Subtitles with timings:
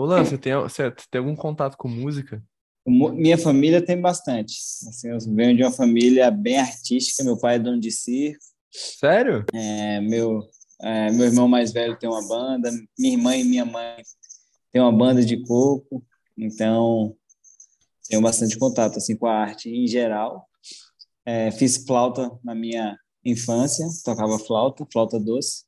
[0.00, 2.42] Lan, você tem, você tem algum contato com música?
[2.86, 4.54] Minha família tem bastante.
[4.88, 7.22] Assim, eu venho de uma família bem artística.
[7.22, 8.42] Meu pai é dono de circo.
[8.70, 9.44] Sério?
[9.52, 10.40] É, meu,
[10.80, 12.70] é, meu irmão mais velho tem uma banda.
[12.98, 14.02] Minha irmã e minha mãe
[14.72, 16.04] tem uma banda de coco.
[16.36, 17.14] Então,
[18.08, 20.48] tenho bastante contato assim com a arte em geral.
[21.24, 25.64] É, fiz flauta na minha infância, tocava flauta, flauta doce.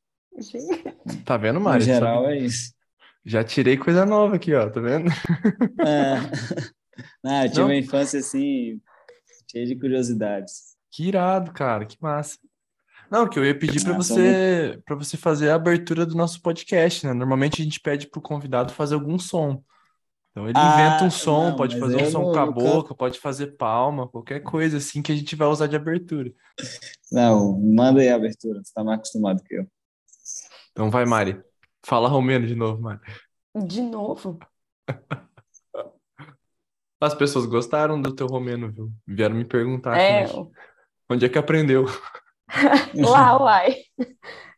[1.25, 1.83] Tá vendo, Mário?
[1.83, 2.74] Em geral é isso.
[3.25, 5.11] Já tirei coisa nova aqui, ó, tá vendo?
[5.81, 6.17] É.
[7.23, 7.67] Não, eu tive Não?
[7.67, 8.81] uma infância assim,
[9.51, 10.75] cheia de curiosidades.
[10.93, 12.39] Que irado, cara, que massa.
[13.11, 17.07] Não, que eu ia pedir para você para você fazer a abertura do nosso podcast,
[17.07, 17.13] né?
[17.13, 19.63] Normalmente a gente pede pro convidado fazer algum som.
[20.31, 23.21] Então ele ah, inventa um som, não, pode fazer um som com a boca, pode
[23.21, 26.33] fazer palma, qualquer coisa assim que a gente vai usar de abertura.
[27.13, 29.67] Não, manda aí a abertura, você tá mais acostumado que eu.
[30.73, 31.41] Então vai, Mari.
[31.85, 33.01] Fala romeno de novo, Mari.
[33.55, 34.39] De novo?
[37.01, 38.91] As pessoas gostaram do teu romeno, viu?
[39.07, 40.27] Vieram me perguntar é...
[41.11, 41.85] onde é que aprendeu.
[42.95, 43.77] Lá, uai.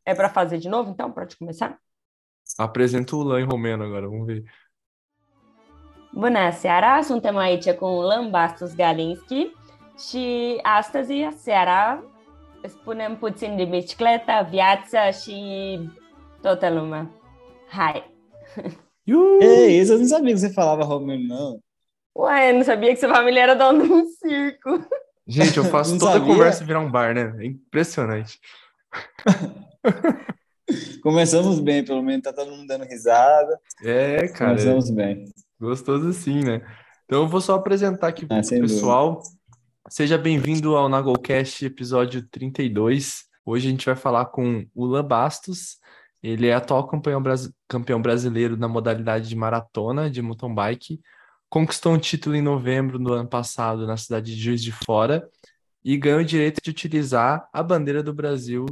[0.05, 1.11] É para fazer de novo, então?
[1.11, 1.79] Pode começar?
[2.57, 4.45] Apresenta o Lan em romeno agora, vamos ver.
[6.13, 9.53] Bună seara, suntem aici cu Lan Bastos Galinski
[10.09, 12.03] și astăzi seara
[12.63, 15.79] spunem puțin de bicicletă, viață și
[16.41, 17.11] toată lumea.
[17.69, 18.05] Hai!
[19.07, 21.61] Ei, isso eu não sabia que você falava romeno, não.
[22.17, 24.89] Ué, eu não sabia que sua família era dona de um circo.
[25.27, 27.35] Gente, eu faço toda a conversa virar um bar, né?
[27.39, 28.41] É impressionante.
[31.03, 33.61] Começamos bem, pelo menos tá todo mundo dando risada.
[33.85, 34.53] É, cara.
[34.53, 35.27] Começamos bem.
[35.61, 36.63] Gostoso assim, né?
[37.05, 39.17] Então eu vou só apresentar aqui para o ah, pessoal.
[39.17, 39.37] Dúvida.
[39.89, 43.27] Seja bem-vindo ao Nagolcast episódio 32.
[43.45, 45.79] Hoje a gente vai falar com o Lan Bastos.
[46.23, 47.23] Ele é atual campeão,
[47.69, 51.01] campeão brasileiro na modalidade de maratona de mountain bike
[51.49, 55.29] conquistou um título em novembro do ano passado na cidade de Juiz de Fora
[55.85, 58.67] e ganhou o direito de utilizar a bandeira do Brasil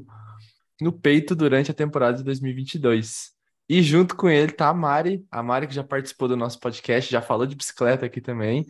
[0.81, 3.33] no peito durante a temporada de 2022.
[3.69, 7.11] E junto com ele tá a Mari, a Mari que já participou do nosso podcast,
[7.11, 8.67] já falou de bicicleta aqui também.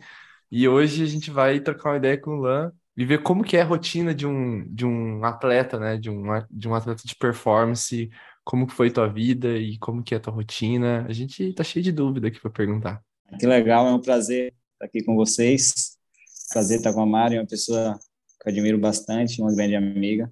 [0.51, 3.57] E hoje a gente vai trocar uma ideia com o Lan e ver como que
[3.57, 5.97] é a rotina de um, de um atleta, né?
[5.97, 8.09] De um, de um atleta de performance,
[8.45, 11.03] como que foi tua vida e como que é a tua rotina.
[11.09, 13.03] A gente tá cheio de dúvida aqui para perguntar.
[13.39, 15.97] Que legal, é um prazer estar aqui com vocês.
[16.53, 17.99] Prazer estar com a Mari, uma pessoa
[18.39, 20.31] que eu admiro bastante, uma grande amiga.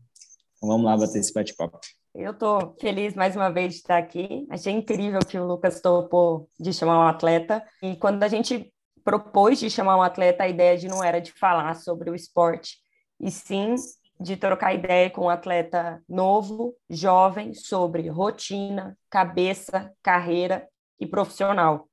[0.55, 1.79] Então vamos lá bater esse bate-papo.
[2.13, 4.45] Eu estou feliz mais uma vez de estar aqui.
[4.51, 7.65] Achei incrível que o Lucas topou de chamar um atleta.
[7.81, 8.71] E quando a gente
[9.03, 12.77] propôs de chamar um atleta, a ideia de não era de falar sobre o esporte,
[13.19, 13.75] e sim
[14.23, 20.67] de trocar ideia com um atleta novo, jovem, sobre rotina, cabeça, carreira
[20.99, 21.87] e profissional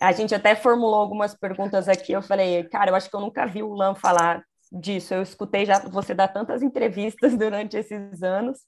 [0.00, 2.12] a gente até formulou algumas perguntas aqui.
[2.12, 5.14] Eu falei, cara, eu acho que eu nunca vi o Lan falar disso.
[5.14, 8.60] Eu escutei já você dar tantas entrevistas durante esses anos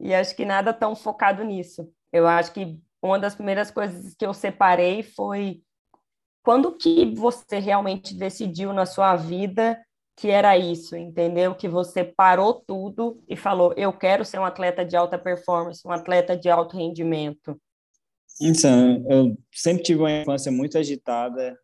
[0.00, 1.88] e acho que nada tão focado nisso.
[2.12, 5.62] Eu acho que uma das primeiras coisas que eu separei foi
[6.42, 9.78] quando que você realmente decidiu na sua vida
[10.16, 11.54] que era isso, entendeu?
[11.54, 15.90] Que você parou tudo e falou: eu quero ser um atleta de alta performance, um
[15.90, 17.60] atleta de alto rendimento.
[18.40, 21.58] Então, eu sempre tive uma infância muito agitada,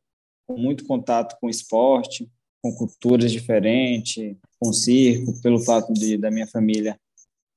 [0.47, 2.31] com muito contato com esporte,
[2.63, 6.99] com culturas diferentes, com circo, pelo fato de da minha família,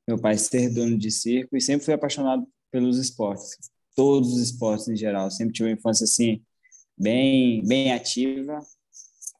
[0.07, 3.57] meu pai ser dono de circo, e sempre fui apaixonado pelos esportes,
[3.95, 5.29] todos os esportes em geral.
[5.29, 6.41] Sempre tive uma infância assim
[6.97, 8.59] bem bem ativa,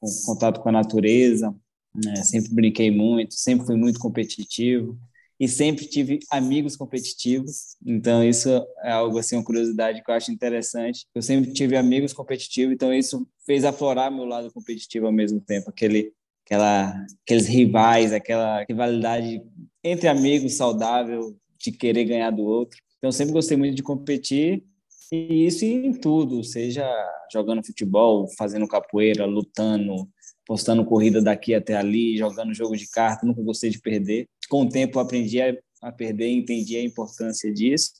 [0.02, 1.54] com contato com a natureza,
[1.94, 2.16] né?
[2.16, 4.98] sempre brinquei muito, sempre fui muito competitivo
[5.38, 7.76] e sempre tive amigos competitivos.
[7.86, 8.48] Então isso
[8.82, 11.06] é algo assim uma curiosidade que eu acho interessante.
[11.14, 15.70] Eu sempre tive amigos competitivos, então isso fez aflorar meu lado competitivo ao mesmo tempo,
[15.70, 16.12] aquele
[16.44, 19.40] aquela aqueles rivais, aquela rivalidade
[19.84, 22.76] entre amigos saudável de querer ganhar do outro.
[22.98, 24.64] Então sempre gostei muito de competir
[25.10, 26.86] e isso em tudo, seja
[27.32, 30.08] jogando futebol, fazendo capoeira, lutando,
[30.46, 34.28] postando corrida daqui até ali, jogando jogo de carta, nunca gostei de perder.
[34.48, 37.92] Com o tempo aprendi a, a perder, entendi a importância disso,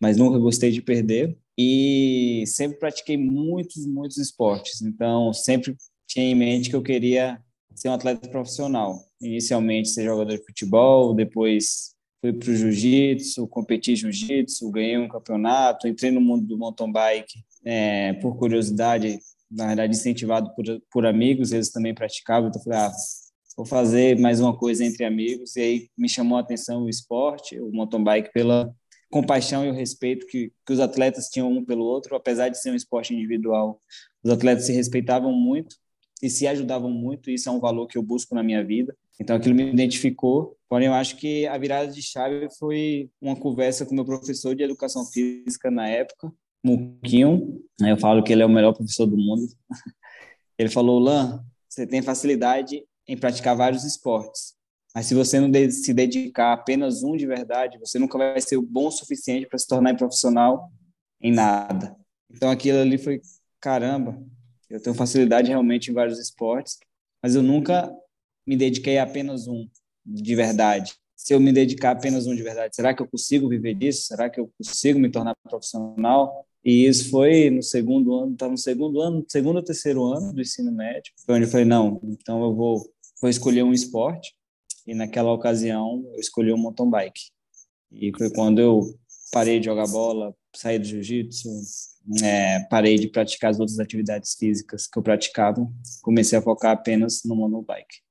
[0.00, 1.36] mas nunca gostei de perder.
[1.56, 4.80] E sempre pratiquei muitos, muitos esportes.
[4.80, 7.42] Então, sempre tinha em mente que eu queria
[7.74, 8.96] ser um atleta profissional.
[9.20, 15.86] Inicialmente ser jogador de futebol, depois fui para o jiu-jitsu, competi jiu-jitsu, ganhei um campeonato,
[15.86, 19.18] entrei no mundo do mountain bike é, por curiosidade,
[19.50, 22.92] na verdade, incentivado por, por amigos, eles também praticavam, então falei, ah,
[23.56, 27.60] vou fazer mais uma coisa entre amigos, e aí me chamou a atenção o esporte,
[27.60, 28.74] o mountain bike, pela,
[29.10, 32.70] compaixão e o respeito que, que os atletas tinham um pelo outro, apesar de ser
[32.70, 33.80] um esporte individual.
[34.22, 35.76] Os atletas se respeitavam muito
[36.22, 38.94] e se ajudavam muito, e isso é um valor que eu busco na minha vida.
[39.20, 43.86] Então aquilo me identificou, porém eu acho que a virada de chave foi uma conversa
[43.86, 46.32] com meu professor de educação física na época,
[46.62, 49.46] Muquinho, eu falo que ele é o melhor professor do mundo.
[50.58, 54.54] Ele falou: "Lan, você tem facilidade em praticar vários esportes,
[54.94, 58.60] mas se você não se dedicar a apenas um de verdade, você nunca vai ser
[58.60, 60.70] bom o suficiente para se tornar profissional
[61.20, 61.96] em nada.
[62.30, 63.20] Então aquilo ali foi
[63.60, 64.20] caramba.
[64.68, 66.78] Eu tenho facilidade realmente em vários esportes,
[67.22, 67.90] mas eu nunca
[68.46, 69.68] me dediquei a apenas um
[70.08, 70.94] de verdade.
[71.14, 74.06] Se eu me dedicar apenas um de verdade, será que eu consigo viver disso?
[74.06, 76.46] Será que eu consigo me tornar profissional?
[76.64, 80.40] E isso foi no segundo ano, estava no segundo ano, segundo ou terceiro ano do
[80.40, 82.90] ensino médio, foi onde eu falei, não, então eu vou,
[83.20, 84.34] vou escolher um esporte
[84.86, 87.30] e naquela ocasião eu escolhi o mountain bike.
[87.92, 88.80] E foi quando eu
[89.32, 91.48] parei de jogar bola, saí do jiu-jitsu,
[92.22, 95.66] é, parei de praticar as outras atividades físicas que eu praticava,
[96.02, 98.07] comecei a focar apenas no mountain bike.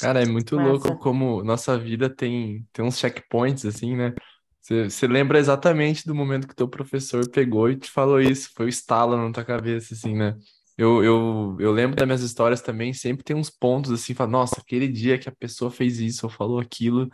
[0.00, 0.68] Cara, é muito Massa.
[0.68, 4.14] louco como nossa vida tem, tem uns checkpoints, assim, né?
[4.62, 8.68] Você lembra exatamente do momento que teu professor pegou e te falou isso, foi o
[8.68, 10.36] estalo na tua cabeça, assim, né?
[10.76, 14.60] Eu, eu, eu lembro das minhas histórias também, sempre tem uns pontos assim, fala, nossa,
[14.60, 17.10] aquele dia que a pessoa fez isso ou falou aquilo,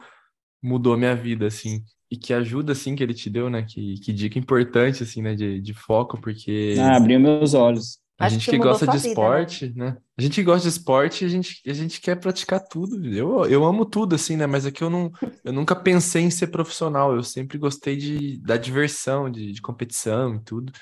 [0.62, 1.82] mudou a minha vida, assim.
[2.10, 3.64] E que ajuda, assim, que ele te deu, né?
[3.64, 5.34] Que, que dica importante, assim, né?
[5.34, 6.76] De, de foco, porque...
[6.78, 7.98] Ah, abriu meus olhos.
[8.18, 9.90] A gente que, que gosta de vida, esporte, né?
[9.90, 9.96] né?
[10.16, 13.06] A gente que gosta de esporte, a gente, a gente quer praticar tudo.
[13.14, 14.46] Eu, eu amo tudo, assim, né?
[14.46, 15.12] Mas é que eu, não,
[15.44, 17.14] eu nunca pensei em ser profissional.
[17.14, 20.72] Eu sempre gostei de, da diversão, de, de competição e tudo.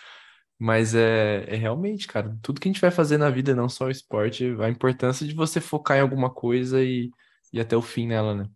[0.56, 3.86] Mas é, é realmente, cara, tudo que a gente vai fazer na vida, não só
[3.86, 7.10] o esporte, a importância de você focar em alguma coisa e
[7.52, 8.46] ir até o fim nela, né?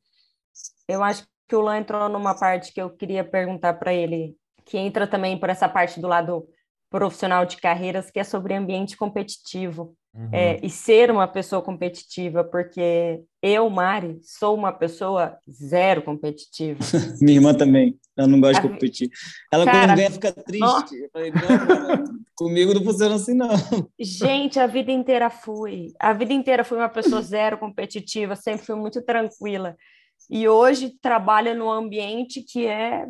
[0.87, 4.79] Eu acho que o Lan entrou numa parte que eu queria perguntar para ele, que
[4.79, 6.47] entra também por essa parte do lado
[6.91, 9.95] profissional de carreiras, que é sobre ambiente competitivo.
[10.15, 10.31] Uhum.
[10.33, 16.81] É, e ser uma pessoa competitiva, porque eu, Mari, sou uma pessoa zero competitiva.
[17.21, 19.11] Minha irmã também, ela não gosta de competir.
[19.53, 20.97] Ela Cara, quando ganha fica triste.
[20.97, 22.05] Eu falei, não,
[22.35, 23.51] comigo não funciona assim não.
[24.01, 25.93] Gente, a vida inteira fui.
[26.01, 29.77] A vida inteira fui uma pessoa zero competitiva, sempre fui muito tranquila.
[30.29, 33.07] E hoje trabalho num ambiente que é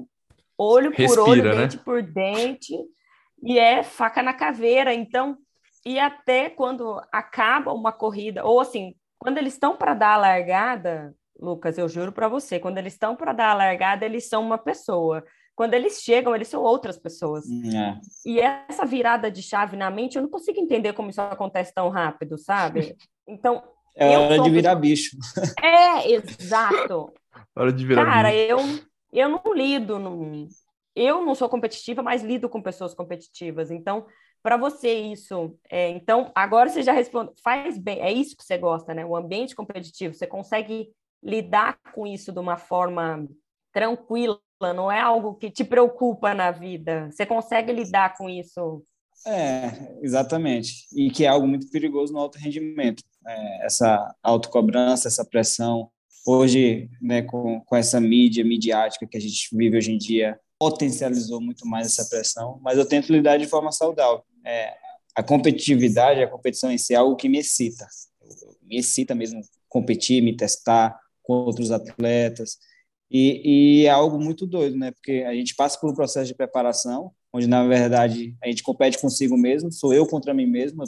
[0.59, 1.63] olho Respira, por olho, né?
[1.63, 2.77] dente por dente,
[3.43, 4.93] e é faca na caveira.
[4.93, 5.37] Então,
[5.85, 11.15] e até quando acaba uma corrida, ou assim, quando eles estão para dar a largada,
[11.41, 14.59] Lucas, eu juro para você, quando eles estão para dar a largada, eles são uma
[14.59, 15.25] pessoa.
[15.55, 17.45] Quando eles chegam, eles são outras pessoas.
[17.51, 17.99] É.
[18.25, 21.89] E essa virada de chave na mente, eu não consigo entender como isso acontece tão
[21.89, 22.97] rápido, sabe?
[23.31, 23.63] Então.
[23.95, 25.15] É hora de virar bicho.
[25.63, 27.13] É, exato.
[27.55, 28.41] hora de virar Cara, bicho.
[28.41, 28.59] eu,
[29.13, 29.99] eu não lido.
[29.99, 30.49] No...
[30.99, 33.71] Eu não sou competitiva, mas lido com pessoas competitivas.
[33.71, 34.07] Então,
[34.43, 38.59] para você isso, é, então, agora você já responde, faz bem, é isso que você
[38.59, 39.05] gosta, né?
[39.05, 40.91] O ambiente competitivo, você consegue
[41.23, 43.29] lidar com isso de uma forma
[43.73, 47.09] tranquila, não é algo que te preocupa na vida.
[47.11, 48.83] Você consegue lidar com isso?
[49.27, 50.87] É, exatamente.
[50.97, 53.03] E que é algo muito perigoso no alto rendimento.
[53.27, 55.91] É, essa autocobrança, essa pressão.
[56.27, 61.41] Hoje, né, com, com essa mídia midiática que a gente vive hoje em dia, potencializou
[61.41, 64.23] muito mais essa pressão, mas eu tento lidar de forma saudável.
[64.45, 64.75] É,
[65.15, 67.87] a competitividade, a competição em si é algo que me excita.
[68.63, 72.59] Me excita mesmo competir, me testar com outros atletas.
[73.11, 74.91] E, e, é algo muito doido, né?
[74.91, 78.99] Porque a gente passa por um processo de preparação, onde na verdade a gente compete
[78.99, 80.85] consigo mesmo, sou eu contra mim mesmo,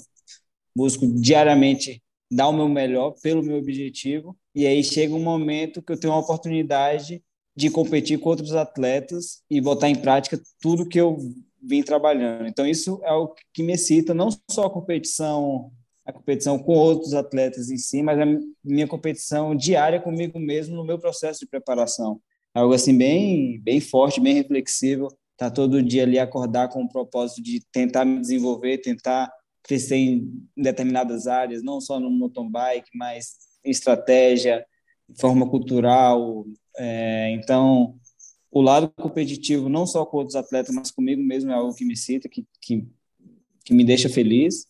[0.76, 5.92] busco diariamente dar o meu melhor pelo meu objetivo, e aí chega um momento que
[5.92, 7.22] eu tenho uma oportunidade
[7.56, 11.18] de competir com outros atletas e botar em prática tudo que eu
[11.62, 12.46] vim trabalhando.
[12.46, 15.70] Então isso é o que me excita, não só a competição,
[16.06, 18.26] a competição com outros atletas em si, mas a
[18.64, 22.20] minha competição diária comigo mesmo no meu processo de preparação.
[22.54, 25.08] É algo assim bem, bem forte, bem reflexivo.
[25.36, 29.30] Tá todo dia ali acordar com o propósito de tentar me desenvolver, tentar
[29.62, 34.64] crescer em determinadas áreas, não só no mountain bike, mas em estratégia,
[35.18, 36.44] forma cultural,
[36.82, 37.94] é, então,
[38.50, 41.94] o lado competitivo, não só com outros atletas, mas comigo mesmo, é algo que me
[41.94, 42.88] cita, que, que,
[43.66, 44.66] que me deixa feliz.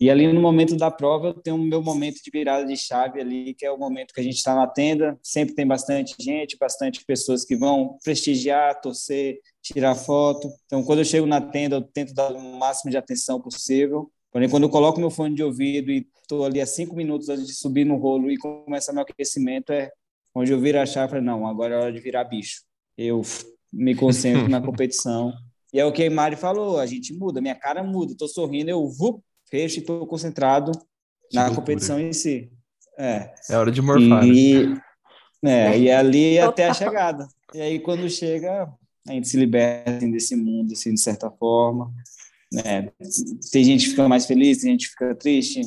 [0.00, 3.20] E ali no momento da prova, eu tenho o meu momento de virada de chave
[3.20, 6.56] ali, que é o momento que a gente está na tenda, sempre tem bastante gente,
[6.56, 10.50] bastante pessoas que vão prestigiar, torcer, tirar foto.
[10.64, 14.10] Então, quando eu chego na tenda, eu tento dar o máximo de atenção possível.
[14.32, 17.46] Porém, quando eu coloco meu fone de ouvido e estou ali a cinco minutos antes
[17.46, 19.92] de subir no rolo e começa meu aquecimento, é
[20.34, 22.62] onde eu viro a chave, falei, não, agora é hora de virar bicho.
[22.96, 23.22] Eu
[23.72, 25.32] me concentro na competição.
[25.72, 28.70] E é o que a Mari falou, a gente muda, minha cara muda, tô sorrindo,
[28.70, 30.72] eu vou, fecho e tô concentrado
[31.30, 31.60] que na loucura.
[31.60, 32.50] competição em si.
[32.98, 34.26] É, é hora de morfar.
[34.26, 34.66] E,
[35.42, 35.74] né?
[35.74, 37.26] é, e ali até a chegada.
[37.54, 38.70] E aí quando chega,
[39.08, 41.92] a gente se liberta assim, desse mundo, assim, de certa forma.
[42.52, 42.90] Né?
[43.50, 45.62] Tem gente que fica mais feliz, tem gente que fica triste,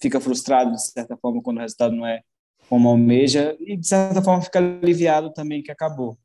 [0.00, 2.22] fica frustrado de certa forma quando o resultado não é
[2.68, 6.18] como almeja e de certa forma fica aliviado também que acabou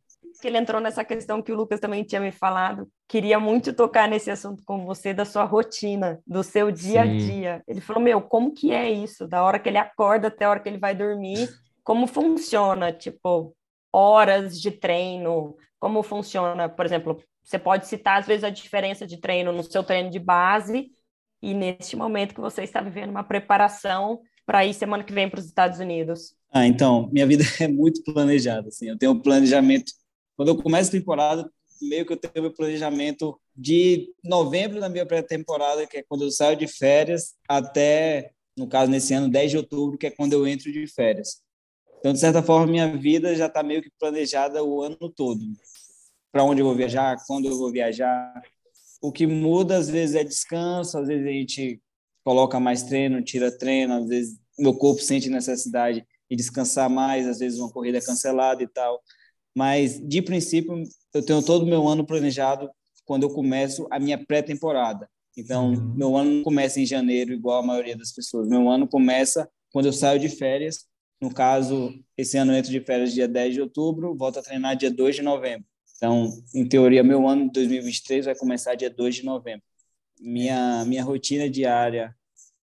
[0.44, 2.90] que ele entrou nessa questão que o Lucas também tinha me falado.
[3.08, 7.10] Queria muito tocar nesse assunto com você, da sua rotina, do seu dia Sim.
[7.10, 7.64] a dia.
[7.66, 9.26] Ele falou: Meu, como que é isso?
[9.26, 11.48] Da hora que ele acorda até a hora que ele vai dormir,
[11.82, 12.92] como funciona?
[12.92, 13.56] Tipo,
[13.90, 16.68] horas de treino, como funciona?
[16.68, 20.20] Por exemplo, você pode citar, às vezes, a diferença de treino no seu treino de
[20.20, 20.92] base
[21.42, 25.40] e neste momento que você está vivendo uma preparação para ir semana que vem para
[25.40, 26.36] os Estados Unidos.
[26.52, 29.92] Ah, então, minha vida é muito planejada, assim, eu tenho um planejamento
[30.36, 31.50] quando eu começo a temporada,
[31.82, 36.32] meio que eu tenho meu planejamento de novembro da minha pré-temporada, que é quando eu
[36.32, 40.48] saio de férias, até, no caso, nesse ano, 10 de outubro, que é quando eu
[40.48, 41.42] entro de férias.
[42.00, 45.40] Então, de certa forma, minha vida já está meio que planejada o ano todo.
[46.32, 48.42] Para onde eu vou viajar, quando eu vou viajar.
[49.02, 51.82] O que muda, às vezes, é descanso, às vezes a gente
[52.24, 57.40] coloca mais treino, tira treino, às vezes meu corpo sente necessidade de descansar mais, às
[57.40, 59.02] vezes uma corrida é cancelada e tal
[59.56, 62.70] mas de princípio eu tenho todo o meu ano planejado
[63.06, 65.08] quando eu começo a minha pré-temporada.
[65.38, 65.94] Então, uhum.
[65.96, 68.48] meu ano não começa em janeiro, igual a maioria das pessoas.
[68.48, 70.86] Meu ano começa quando eu saio de férias.
[71.20, 74.76] No caso, esse ano eu entro de férias dia 10 de outubro, volto a treinar
[74.76, 75.66] dia 2 de novembro.
[75.98, 79.64] Então, em teoria, meu ano de 2023 vai começar dia 2 de novembro.
[80.24, 82.16] Minha, minha rotina diária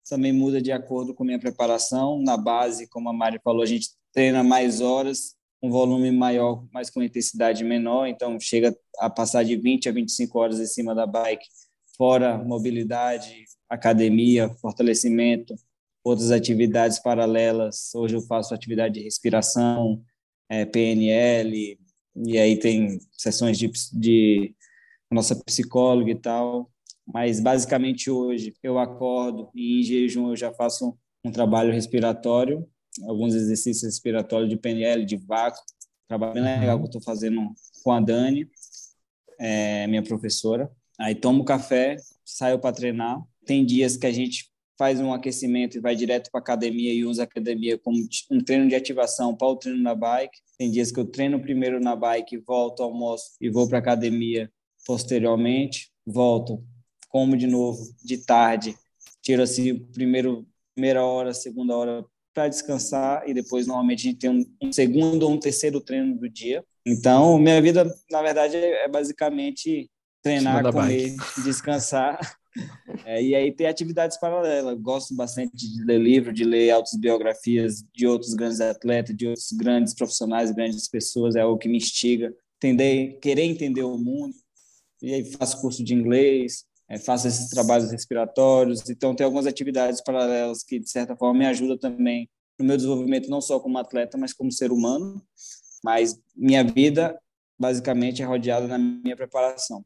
[0.08, 2.22] também muda de acordo com minha preparação.
[2.22, 6.88] Na base, como a Mari falou, a gente treina mais horas, um volume maior, mas
[6.88, 11.06] com intensidade menor, então chega a passar de 20 a 25 horas em cima da
[11.06, 11.46] bike,
[11.96, 15.54] fora mobilidade, academia, fortalecimento,
[16.02, 17.92] outras atividades paralelas.
[17.94, 20.02] Hoje eu faço atividade de respiração,
[20.48, 21.78] é, PNL,
[22.16, 24.54] e aí tem sessões de, de
[25.10, 26.70] nossa psicóloga e tal.
[27.12, 32.68] Mas basicamente hoje eu acordo e em jejum eu já faço um trabalho respiratório
[33.06, 35.62] alguns exercícios respiratórios de PNL, de vácuo.
[36.08, 36.82] Trabalho bem legal uhum.
[36.82, 37.52] que eu estou fazendo
[37.84, 38.48] com a Dani,
[39.38, 40.70] é, minha professora.
[40.98, 43.22] Aí tomo café, saio para treinar.
[43.44, 47.22] Tem dias que a gente faz um aquecimento e vai direto para academia e usa
[47.22, 47.98] a academia como
[48.30, 50.38] um treino de ativação para o treino na bike.
[50.56, 54.50] Tem dias que eu treino primeiro na bike, volto, almoço e vou para academia
[54.86, 55.90] posteriormente.
[56.06, 56.64] Volto,
[57.08, 58.76] como de novo de tarde,
[59.22, 64.30] tiro assim primeiro primeira hora, segunda hora para descansar e depois normalmente a gente tem
[64.30, 66.64] um, um, segundo ou um terceiro treino do dia.
[66.86, 69.90] Então, minha vida, na verdade, é, é basicamente
[70.22, 72.18] treinar, comer, descansar.
[73.04, 74.78] É, e aí ter atividades paralelas.
[74.80, 79.94] Gosto bastante de ler livro, de ler autobiografias de outros grandes atletas, de outros grandes
[79.94, 81.34] profissionais, grandes pessoas.
[81.34, 82.32] É algo que me instiga.
[82.56, 84.34] Entender, querer entender o mundo.
[85.02, 90.00] E aí faço curso de inglês, é, faço esses trabalhos respiratórios, então tem algumas atividades
[90.00, 92.28] paralelas que, de certa forma, me ajudam também
[92.58, 95.22] no meu desenvolvimento, não só como atleta, mas como ser humano.
[95.84, 97.18] Mas minha vida,
[97.58, 99.84] basicamente, é rodeada na minha preparação.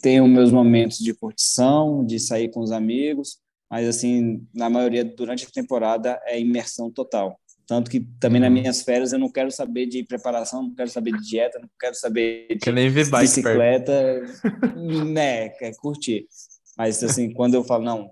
[0.00, 5.46] Tenho meus momentos de curtição, de sair com os amigos, mas, assim, na maioria, durante
[5.46, 7.40] a temporada, é imersão total.
[7.66, 8.54] Tanto que também nas uhum.
[8.54, 11.94] minhas férias eu não quero saber de preparação, não quero saber de dieta, não quero
[11.94, 14.22] saber de Quer nem ver bicicleta,
[15.06, 16.26] né, quer curtir.
[16.76, 18.10] Mas assim, quando eu falo, não,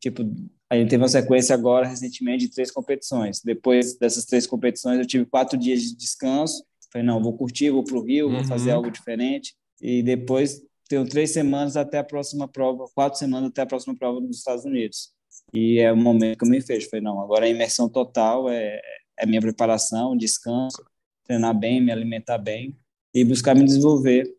[0.00, 0.22] tipo,
[0.68, 3.40] a gente teve uma sequência agora, recentemente, de três competições.
[3.42, 6.64] Depois dessas três competições, eu tive quatro dias de descanso.
[6.92, 8.34] Falei, não, vou curtir, vou para o Rio, uhum.
[8.34, 8.76] vou fazer uhum.
[8.76, 9.54] algo diferente.
[9.80, 14.20] E depois tenho três semanas até a próxima prova, quatro semanas até a próxima prova
[14.20, 15.12] nos Estados Unidos.
[15.52, 16.88] E é o momento que eu me fecho.
[16.88, 18.80] Falei, não, agora a imersão total é,
[19.18, 20.84] é minha preparação, descanso,
[21.24, 22.76] treinar bem, me alimentar bem
[23.14, 24.32] e buscar me desenvolver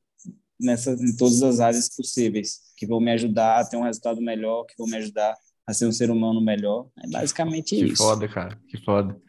[0.59, 4.65] nessa, em todas as áreas possíveis, que vão me ajudar a ter um resultado melhor,
[4.65, 6.87] que vão me ajudar a ser um ser humano melhor.
[7.03, 7.93] É basicamente que isso.
[7.93, 9.19] Que foda, cara, que foda.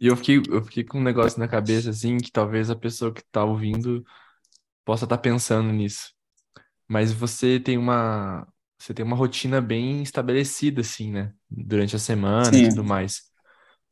[0.00, 3.12] E eu fiquei, eu fiquei com um negócio na cabeça, assim, que talvez a pessoa
[3.12, 4.04] que tá ouvindo
[4.84, 6.12] possa estar tá pensando nisso.
[6.88, 8.48] Mas você tem uma,
[8.80, 11.34] você tem uma rotina bem estabelecida, assim, né?
[11.50, 12.64] Durante a semana Sim.
[12.64, 13.24] e tudo mais.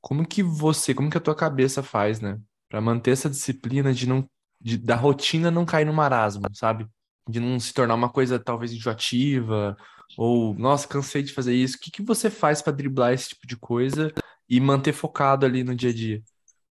[0.00, 2.40] Como que você, como que a tua cabeça faz, né?
[2.71, 4.26] Para manter essa disciplina de não,
[4.59, 6.87] de, da rotina não cair no marasmo, sabe?
[7.28, 9.76] De não se tornar uma coisa talvez enjoativa,
[10.16, 11.76] ou, nossa, cansei de fazer isso.
[11.76, 14.11] O que, que você faz para driblar esse tipo de coisa
[14.49, 16.23] e manter focado ali no dia a dia?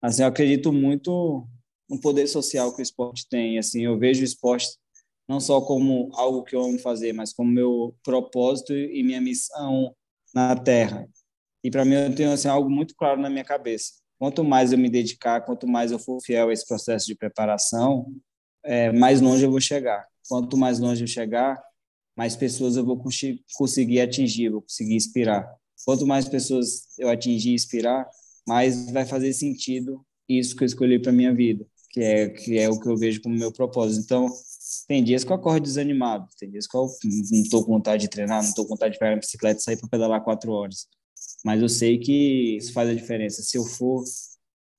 [0.01, 1.47] Assim, eu acredito muito
[1.89, 3.59] no poder social que o esporte tem.
[3.59, 4.67] Assim, eu vejo o esporte
[5.29, 9.95] não só como algo que eu amo fazer, mas como meu propósito e minha missão
[10.35, 11.09] na Terra.
[11.65, 13.95] E para mim eu tenho assim, algo muito claro na minha cabeça.
[14.19, 18.07] Quanto mais eu me dedicar, quanto mais eu for fiel a esse processo de preparação,
[18.65, 20.07] é, mais longe eu vou chegar.
[20.29, 21.63] Quanto mais longe eu chegar,
[22.17, 23.03] mais pessoas eu vou
[23.57, 25.53] conseguir atingir, vou conseguir inspirar.
[25.85, 28.09] Quanto mais pessoas eu atingir e inspirar,
[28.47, 32.69] mais vai fazer sentido isso que eu escolhi para minha vida, que é que é
[32.69, 34.05] o que eu vejo como meu propósito.
[34.05, 34.29] Então,
[34.87, 36.87] tem dias que eu acordo desanimado, tem dias que eu
[37.31, 39.63] não estou com vontade de treinar, não estou com vontade de pegar a bicicleta e
[39.63, 40.87] sair para pedalar quatro horas.
[41.45, 43.43] Mas eu sei que isso faz a diferença.
[43.43, 44.05] Se eu for,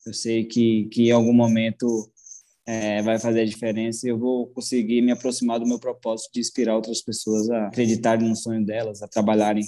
[0.06, 2.12] eu sei que, que em algum momento
[2.65, 6.41] é, vai fazer a diferença e eu vou conseguir me aproximar do meu propósito de
[6.41, 9.63] inspirar outras pessoas a acreditarem no sonho delas, a trabalharem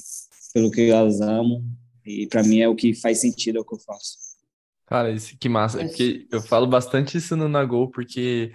[0.53, 1.63] pelo que elas amam.
[2.05, 4.17] E para mim é o que faz sentido, é o que eu faço.
[4.85, 5.81] Cara, isso que massa.
[5.81, 8.51] É porque eu falo bastante isso no Nagol, porque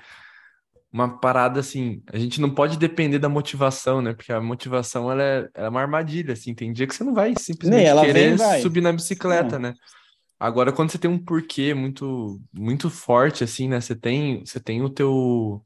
[0.94, 4.14] uma parada assim, a gente não pode depender da motivação, né?
[4.14, 6.54] Porque a motivação ela é, ela é uma armadilha, assim.
[6.54, 9.58] Tem dia que você não vai simplesmente querer vem, subir na bicicleta, é.
[9.58, 9.74] né?
[10.38, 13.80] Agora, quando você tem um porquê muito muito forte, assim, né?
[13.80, 15.64] Você tem, você tem o teu.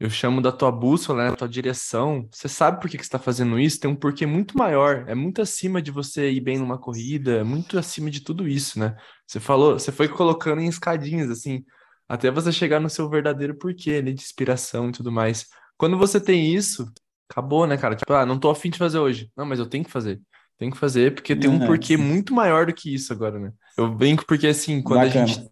[0.00, 1.30] Eu chamo da tua bússola, né?
[1.30, 2.26] A tua direção.
[2.32, 5.04] Você sabe por que, que você está fazendo isso, tem um porquê muito maior.
[5.06, 8.78] É muito acima de você ir bem numa corrida, é muito acima de tudo isso,
[8.78, 8.96] né?
[9.26, 11.62] Você falou, você foi colocando em escadinhas, assim
[12.08, 15.46] até você chegar no seu verdadeiro porquê ali de inspiração e tudo mais.
[15.76, 16.90] Quando você tem isso,
[17.30, 17.94] acabou, né, cara?
[17.94, 19.30] Tipo, ah, não tô afim de fazer hoje.
[19.36, 20.20] Não, mas eu tenho que fazer.
[20.56, 23.52] Tenho que fazer porque tem um porquê muito maior do que isso agora, né?
[23.76, 25.48] Eu brinco porque assim, quando a gente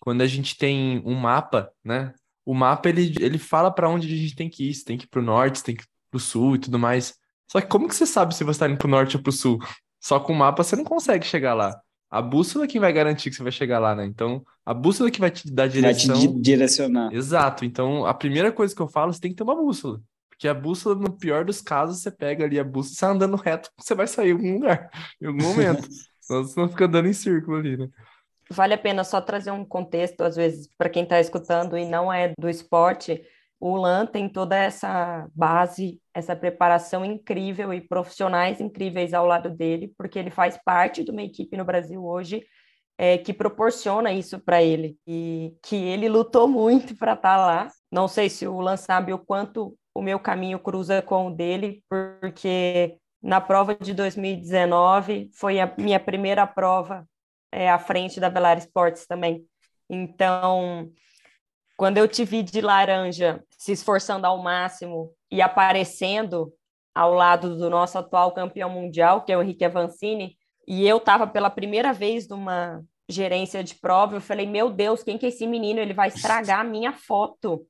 [0.00, 2.14] quando a gente tem um mapa, né?
[2.44, 5.04] O mapa ele, ele fala para onde a gente tem que ir, você tem que
[5.04, 7.14] ir pro norte, você tem que ir pro sul e tudo mais.
[7.50, 9.58] Só que como que você sabe se você está indo pro norte ou pro sul?
[10.00, 11.76] Só com o mapa você não consegue chegar lá.
[12.10, 14.04] A bússola é quem vai garantir que você vai chegar lá, né?
[14.04, 16.14] Então, a bússola é que vai te dar direção.
[16.14, 17.12] Vai te direcionar.
[17.12, 17.64] Exato.
[17.64, 20.00] Então, a primeira coisa que eu falo, você tem que ter uma bússola.
[20.28, 23.36] Porque a bússola, no pior dos casos, você pega ali a bússola, você vai andando
[23.36, 25.88] reto, você vai sair em algum lugar, em algum momento.
[26.20, 27.88] Senão você não fica andando em círculo ali, né?
[28.50, 32.12] Vale a pena só trazer um contexto, às vezes, para quem está escutando e não
[32.12, 33.22] é do esporte
[33.58, 39.92] o LAN tem toda essa base, essa preparação incrível e profissionais incríveis ao lado dele,
[39.98, 42.42] porque ele faz parte de uma equipe no Brasil hoje
[42.96, 47.68] é, que proporciona isso para ele e que ele lutou muito para estar tá lá.
[47.92, 51.84] Não sei se o Lan sabe o quanto o meu caminho cruza com o dele,
[51.86, 57.06] porque na prova de 2019 foi a minha primeira prova
[57.52, 59.44] é, à frente da Velar Sports também.
[59.90, 60.90] Então,
[61.76, 66.52] quando eu te vi de laranja, se esforçando ao máximo e aparecendo
[66.94, 70.36] ao lado do nosso atual campeão mundial, que é o Henrique Avancini,
[70.66, 75.16] e eu estava pela primeira vez numa gerência de prova, eu falei, meu Deus, quem
[75.16, 75.78] que é esse menino?
[75.78, 77.66] Ele vai estragar a minha foto.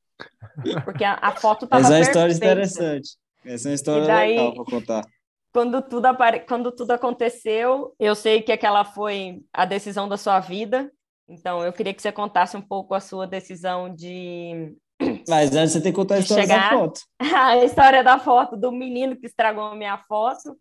[0.85, 3.11] Porque a, a foto estava Essa é uma história interessante.
[3.45, 5.05] Essa é uma história daí, legal para contar.
[5.53, 6.41] Quando tudo, apare...
[6.41, 10.91] quando tudo aconteceu, eu sei que aquela foi a decisão da sua vida,
[11.29, 14.75] então, eu queria que você contasse um pouco a sua decisão de.
[15.29, 16.71] Mas antes você tem que contar a história chegar...
[16.71, 17.01] da foto.
[17.21, 20.57] a história da foto do menino que estragou a minha foto.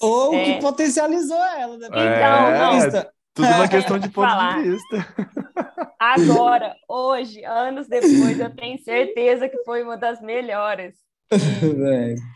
[0.00, 0.44] Ou é...
[0.44, 1.86] que potencializou ela, né?
[1.86, 3.10] Então, é, não.
[3.34, 4.62] Tudo uma questão de ponto falar.
[4.62, 5.14] de vista.
[5.98, 10.94] Agora, hoje, anos depois, eu tenho certeza que foi uma das melhores.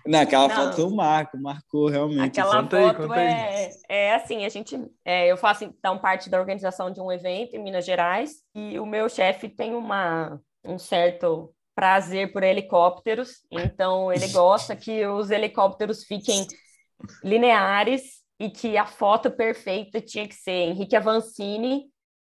[0.06, 2.40] Naquela não, foto eu marco, marcou realmente.
[2.40, 6.38] Aquela conta foto aí, é, é assim, a gente, é, eu faço então parte da
[6.38, 11.53] organização de um evento em Minas Gerais e o meu chefe tem uma, um certo
[11.74, 16.46] prazer por helicópteros, então ele gosta que os helicópteros fiquem
[17.22, 21.86] lineares e que a foto perfeita tinha que ser Henrique Avancini,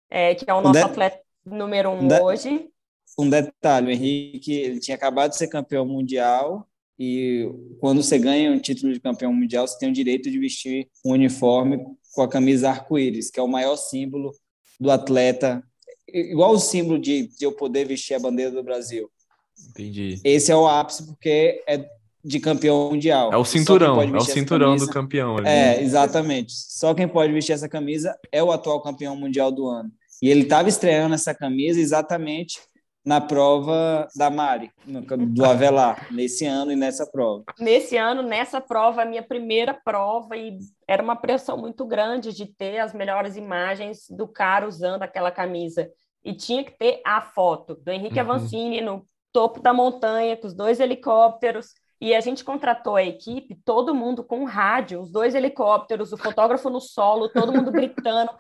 [0.09, 2.69] é, que é o nosso atleta número um hoje
[3.17, 6.67] um detalhe, o Henrique ele tinha acabado de ser campeão mundial
[6.99, 10.89] e quando você ganha um título de campeão mundial, você tem o direito de vestir
[11.03, 11.79] um uniforme
[12.13, 14.33] com a camisa arco-íris, que é o maior símbolo
[14.79, 15.63] do atleta,
[16.07, 19.09] igual o símbolo de, de eu poder vestir a bandeira do Brasil.
[19.69, 20.19] Entendi.
[20.23, 21.89] Esse é o ápice porque é
[22.25, 23.31] de campeão mundial.
[23.31, 25.37] É o cinturão, é o cinturão camisa, do campeão.
[25.37, 25.47] Ali.
[25.47, 26.53] É, exatamente.
[26.53, 29.91] Só quem pode vestir essa camisa é o atual campeão mundial do ano.
[30.21, 32.59] E ele estava estreando essa camisa exatamente
[33.05, 34.71] na prova da Mari,
[35.27, 37.43] do Avelar, nesse ano e nessa prova.
[37.59, 42.47] Nesse ano, nessa prova, a minha primeira prova, e era uma pressão muito grande de
[42.47, 45.87] ter as melhores imagens do cara usando aquela camisa.
[46.23, 48.21] E tinha que ter a foto do Henrique uhum.
[48.21, 49.05] Avancini no
[49.35, 51.73] topo da montanha, com os dois helicópteros.
[51.99, 56.69] E a gente contratou a equipe, todo mundo com rádio, os dois helicópteros, o fotógrafo
[56.69, 58.31] no solo, todo mundo gritando: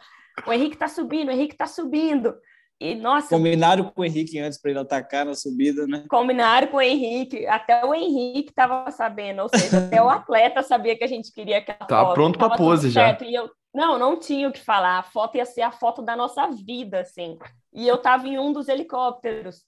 [0.47, 2.33] o Henrique está subindo, o Henrique está subindo.
[2.79, 6.05] E, nossa, Combinaram com o Henrique antes para ele atacar na subida, né?
[6.09, 10.97] Combinaram com o Henrique, até o Henrique estava sabendo, ou seja, até o atleta sabia
[10.97, 12.13] que a gente queria aquela tá foto.
[12.13, 13.17] pronto para pose já.
[13.21, 16.15] E eu, não, não tinha o que falar, a foto ia ser a foto da
[16.17, 17.37] nossa vida, assim.
[17.73, 19.63] E eu estava em um dos helicópteros,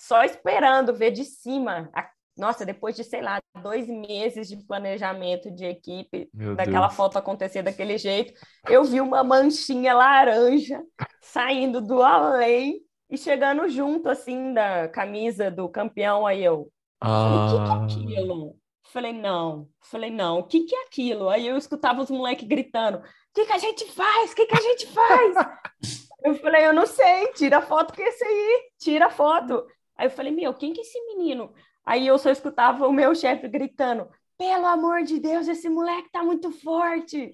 [0.00, 5.50] só esperando ver de cima a nossa, depois de, sei lá, dois meses de planejamento
[5.50, 6.96] de equipe, Meu daquela Deus.
[6.96, 8.32] foto acontecer daquele jeito,
[8.66, 10.82] eu vi uma manchinha laranja
[11.20, 16.26] saindo do além e chegando junto, assim, da camisa do campeão.
[16.26, 17.28] Aí eu, ah.
[17.28, 18.56] o que, que é aquilo?
[18.84, 19.68] Falei, não.
[19.82, 21.28] Falei, não, o que, que é aquilo?
[21.28, 23.02] Aí eu escutava os moleques gritando, o
[23.34, 24.32] que, que a gente faz?
[24.32, 25.34] O que, que a gente faz?
[26.24, 29.66] eu falei, eu não sei, tira a foto que é esse aí, tira a foto.
[30.00, 31.52] Aí eu falei, meu, quem que é esse menino?
[31.84, 34.08] Aí eu só escutava o meu chefe gritando:
[34.38, 37.30] pelo amor de Deus, esse moleque tá muito forte.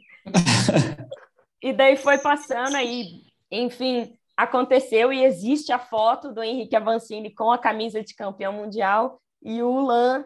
[1.62, 3.20] e daí foi passando aí,
[3.52, 9.22] enfim, aconteceu e existe a foto do Henrique Avancini com a camisa de campeão mundial
[9.40, 10.24] e o Lan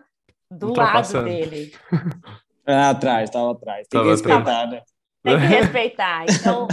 [0.51, 1.73] do lado dele.
[2.73, 3.89] Ah, atrás, estava atrás.
[3.89, 4.83] Tem tava que respeitar, né?
[5.25, 6.25] Tem que respeitar.
[6.29, 6.69] Então,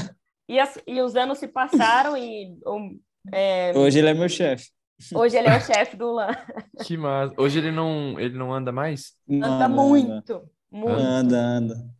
[0.48, 2.56] e, as, e os anos se passaram e.
[2.68, 3.00] Um,
[3.32, 3.74] é...
[3.76, 4.70] Hoje ele é meu chefe.
[5.14, 6.36] Hoje ele é o chefe do LAN.
[6.84, 7.34] Que massa.
[7.38, 9.14] Hoje ele não, ele não anda mais?
[9.30, 10.44] Anda, anda muito, anda.
[10.72, 11.00] muito.
[11.00, 11.98] Anda, anda.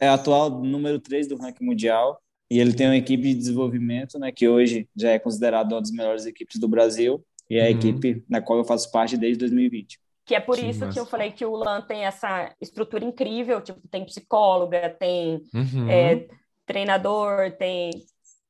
[0.00, 2.20] É atual número 3 do ranking mundial.
[2.50, 5.90] E ele tem uma equipe de desenvolvimento, né, que hoje já é considerada uma das
[5.90, 7.24] melhores equipes do Brasil.
[7.48, 7.76] E é a uhum.
[7.76, 9.98] equipe na qual eu faço parte desde 2020.
[10.24, 10.92] Que é por que isso massa.
[10.92, 15.88] que eu falei que o LAN tem essa estrutura incrível, tipo, tem psicóloga, tem uhum.
[15.88, 16.26] é,
[16.66, 17.90] treinador, tem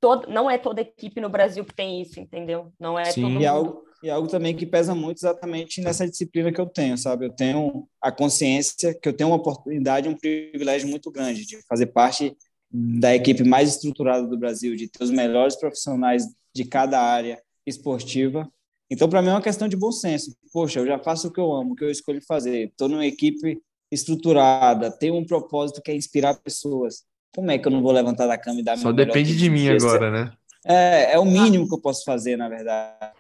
[0.01, 2.73] todo, não é toda equipe no Brasil que tem isso, entendeu?
[2.79, 3.39] Não é Sim.
[3.39, 7.27] E algo, e algo também que pesa muito exatamente nessa disciplina que eu tenho, sabe?
[7.27, 11.87] Eu tenho a consciência que eu tenho uma oportunidade, um privilégio muito grande de fazer
[11.87, 12.37] parte
[12.71, 18.51] da equipe mais estruturada do Brasil, de ter os melhores profissionais de cada área esportiva.
[18.91, 20.37] Então, para mim, é uma questão de bom senso.
[20.53, 22.69] Poxa, eu já faço o que eu amo, o que eu escolho fazer.
[22.69, 27.05] Estou numa equipe estruturada, tenho um propósito que é inspirar pessoas
[27.37, 29.69] como é que eu não vou levantar da cama e dar Só depende de mim
[29.69, 30.33] agora, né?
[30.65, 33.13] É, é o mínimo que eu posso fazer, na verdade.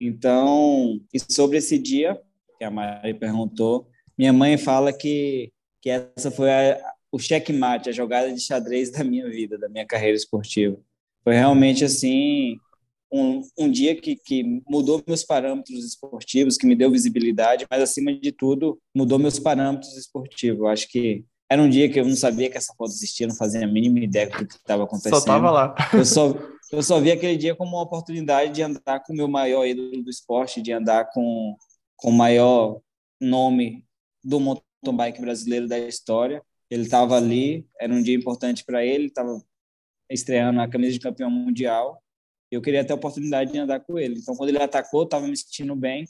[0.00, 2.20] Então, e sobre esse dia,
[2.58, 6.76] que a Mari perguntou, minha mãe fala que, que essa foi a,
[7.12, 10.76] o checkmate, a jogada de xadrez da minha vida, da minha carreira esportiva.
[11.22, 12.56] Foi realmente, assim,
[13.12, 18.12] um, um dia que, que mudou meus parâmetros esportivos, que me deu visibilidade, mas, acima
[18.12, 20.58] de tudo, mudou meus parâmetros esportivos.
[20.58, 23.34] Eu acho que era um dia que eu não sabia que essa foto existia, não
[23.34, 25.12] fazia a mínima ideia do que estava acontecendo.
[25.12, 25.74] Só estava lá.
[25.92, 26.34] Eu só,
[26.72, 30.02] eu só vi aquele dia como uma oportunidade de andar com o meu maior ídolo
[30.02, 31.54] do esporte, de andar com,
[31.94, 32.80] com o maior
[33.20, 33.84] nome
[34.24, 36.42] do mountain bike brasileiro da história.
[36.70, 39.38] Ele estava ali, era um dia importante para ele, estava
[40.08, 42.02] estreando a camisa de campeão mundial.
[42.50, 44.18] Eu queria ter a oportunidade de andar com ele.
[44.18, 46.06] Então, quando ele atacou, estava me sentindo bem.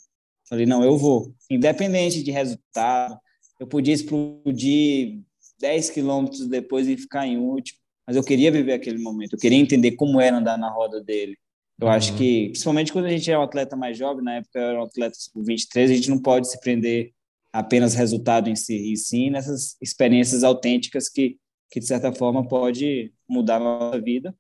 [0.49, 1.35] Falei, não, eu vou.
[1.51, 3.19] Independente de resultado,
[3.59, 5.21] eu podia explodir
[5.63, 7.79] 10 quilômetros depois e ficar em último.
[8.05, 11.39] Mas eu queria viver aquele momento, eu queria entender como era andar na roda dele.
[11.81, 11.93] Eu uhum.
[11.93, 14.81] acho que, principalmente quando a gente é um atleta mais jovem, na época eu era
[14.81, 17.13] um atleta 23, a gente não pode se prender
[17.53, 21.39] apenas resultado em si, e sim nessas experiências autênticas que,
[21.71, 24.35] que de certa forma, pode mudar a nossa vida.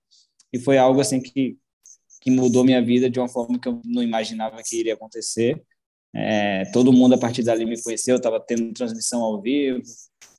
[0.53, 1.57] E foi algo assim que,
[2.21, 5.63] que mudou minha vida de uma forma que eu não imaginava que iria acontecer.
[6.15, 9.83] É, todo mundo a partir dali me conheceu, estava tendo transmissão ao vivo,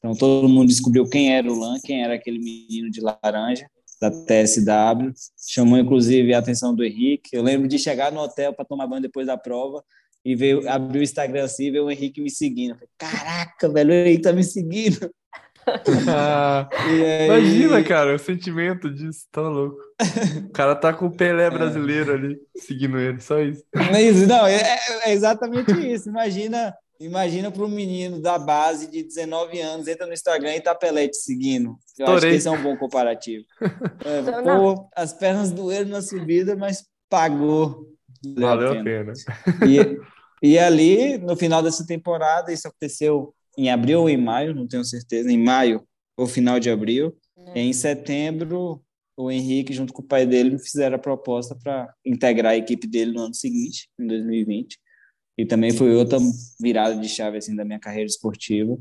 [0.03, 3.65] então todo mundo descobriu quem era o Lan, quem era aquele menino de laranja
[4.01, 5.13] da TSW.
[5.49, 7.29] Chamou inclusive a atenção do Henrique.
[7.31, 9.81] Eu lembro de chegar no hotel para tomar banho depois da prova
[10.25, 12.73] e ver, abrir o Instagram assim e ver o Henrique me seguindo.
[12.73, 15.09] Falei, Caraca, velho, o Henrique tá me seguindo.
[16.85, 17.25] aí...
[17.25, 19.77] Imagina, cara, o sentimento disso, tá louco.
[20.47, 22.15] O cara tá com o Pelé brasileiro é.
[22.15, 23.63] ali, seguindo ele, só isso.
[24.27, 26.09] Não, é, é, é exatamente isso.
[26.09, 30.73] Imagina Imagina para um menino da base de 19 anos, entra no Instagram e tá
[30.73, 31.77] Pelé te seguindo.
[31.99, 32.15] Eu Torei.
[32.15, 33.45] acho que esse é um bom comparativo.
[34.05, 37.87] É, pô, as pernas doeram na subida, mas pagou.
[38.37, 39.13] Valeu a pena.
[39.67, 44.67] E, e ali, no final dessa temporada, isso aconteceu em abril ou em maio, não
[44.67, 45.83] tenho certeza, em maio
[46.17, 47.15] ou final de abril.
[47.53, 47.59] É.
[47.61, 48.81] Em setembro,
[49.15, 52.87] o Henrique, junto com o pai dele, me fizeram a proposta para integrar a equipe
[52.87, 54.77] dele no ano seguinte, em 2020.
[55.37, 56.19] E também foi outra
[56.59, 58.77] virada de chave assim da minha carreira esportiva.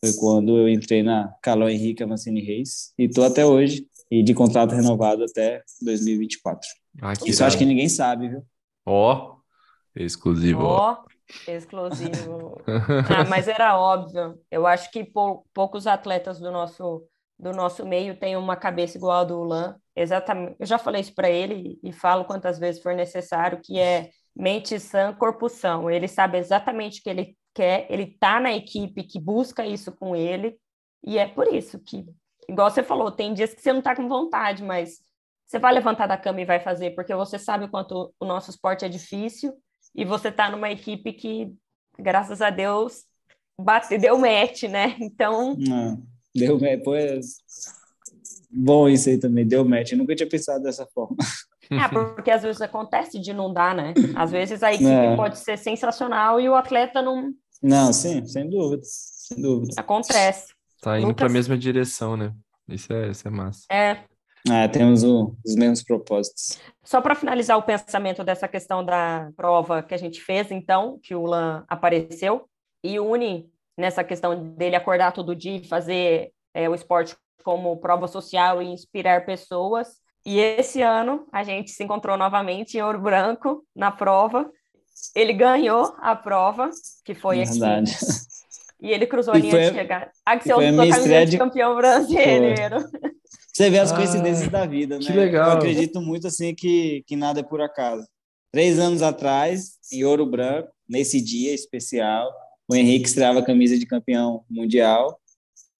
[0.00, 4.34] Foi quando eu entrei na Calão Henrique Avancini Reis e tô até hoje e de
[4.34, 6.68] contrato renovado até 2024.
[7.02, 8.44] Ah, Isso acho que ninguém sabe, viu?
[8.84, 10.62] Ó, oh, exclusivo.
[10.62, 12.60] Ó, oh, exclusivo.
[12.66, 14.38] ah, mas era óbvio.
[14.50, 17.06] Eu acho que pou, poucos atletas do nosso
[17.38, 19.76] do nosso meio tem uma cabeça igual a do Ulan.
[19.94, 20.56] Exatamente.
[20.58, 24.78] Eu já falei isso para ele e falo quantas vezes for necessário, que é mente
[24.78, 25.90] sã, corpo são.
[25.90, 30.14] Ele sabe exatamente o que ele quer, ele está na equipe que busca isso com
[30.14, 30.58] ele,
[31.02, 32.04] e é por isso que,
[32.46, 34.98] igual você falou, tem dias que você não está com vontade, mas
[35.46, 38.50] você vai levantar da cama e vai fazer, porque você sabe o quanto o nosso
[38.50, 39.54] esporte é difícil,
[39.94, 41.54] e você está numa equipe que,
[41.98, 43.04] graças a Deus,
[43.58, 44.94] bate, deu match, né?
[45.00, 45.56] Então.
[45.56, 46.02] Não,
[46.34, 47.36] deu match, pois.
[48.50, 49.92] Bom isso aí também, deu match.
[49.92, 51.16] Eu nunca tinha pensado dessa forma.
[51.70, 53.94] É, porque às vezes acontece de não dar, né?
[54.14, 55.16] Às vezes a equipe é.
[55.16, 57.32] pode ser sensacional e o atleta não.
[57.62, 58.82] Não, sim, sem dúvida.
[58.84, 59.74] Sem dúvida.
[59.78, 60.54] Acontece.
[60.80, 62.32] Tá indo para a mesma direção, né?
[62.68, 63.64] Isso é, isso é massa.
[63.70, 63.98] É.
[64.48, 66.58] É, temos o, os mesmos propósitos.
[66.84, 71.14] Só para finalizar o pensamento dessa questão da prova que a gente fez, então, que
[71.14, 72.48] o Lan apareceu,
[72.84, 78.06] e une nessa questão dele acordar todo dia e fazer é, o esporte como prova
[78.06, 80.00] social e inspirar pessoas.
[80.26, 84.50] E esse ano a gente se encontrou novamente em Ouro Branco na prova.
[85.14, 86.68] Ele ganhou a prova,
[87.04, 87.92] que foi Verdade.
[87.92, 88.06] aqui.
[88.80, 90.10] E ele cruzou a linha de chegada.
[90.24, 92.78] Ah, que você usou a camisa de campeão brasileiro.
[93.52, 95.04] Você vê as ah, coincidências da vida, né?
[95.04, 95.52] Que legal.
[95.52, 98.06] Eu acredito muito assim que, que nada é por acaso.
[98.52, 102.30] Três anos atrás, em Ouro Branco, nesse dia especial,
[102.68, 105.20] o Henrique estreava a camisa de campeão mundial.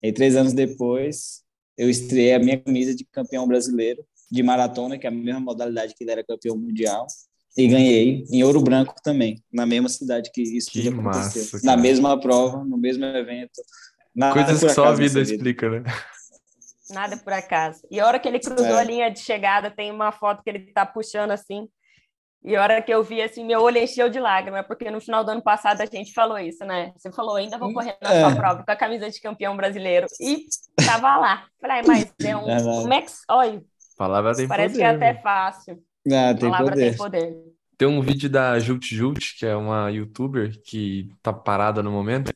[0.02, 1.42] E três anos depois,
[1.76, 5.94] eu estreiei a minha camisa de campeão brasileiro de maratona, que é a mesma modalidade
[5.94, 7.06] que ele era campeão mundial.
[7.56, 11.42] E ganhei em Ouro Branco também, na mesma cidade que isso que aconteceu.
[11.42, 13.62] Massa, na mesma prova, no mesmo evento.
[14.32, 15.82] Coisas que só a vida explica, né?
[16.90, 17.80] Nada por acaso.
[17.90, 18.80] E a hora que ele cruzou é.
[18.80, 21.66] a linha de chegada, tem uma foto que ele está puxando assim,
[22.44, 25.24] e a hora que eu vi, assim, meu olho encheu de lágrimas, porque no final
[25.24, 26.92] do ano passado a gente falou isso, né?
[26.96, 28.20] Você falou, ainda vou correr na é.
[28.20, 30.06] sua prova com a camisa de campeão brasileiro.
[30.20, 30.46] E
[30.86, 31.46] tava lá.
[31.60, 32.48] Falei, mas é um...
[32.48, 33.10] É como é que...
[33.28, 33.64] Olha,
[33.96, 35.20] Palavra tem parece poder, que é até né?
[35.22, 35.82] fácil.
[36.06, 36.88] Ah, tem Palavra poder.
[36.88, 37.36] tem poder.
[37.78, 42.32] Tem um vídeo da Jult Jult, que é uma youtuber que tá parada no momento,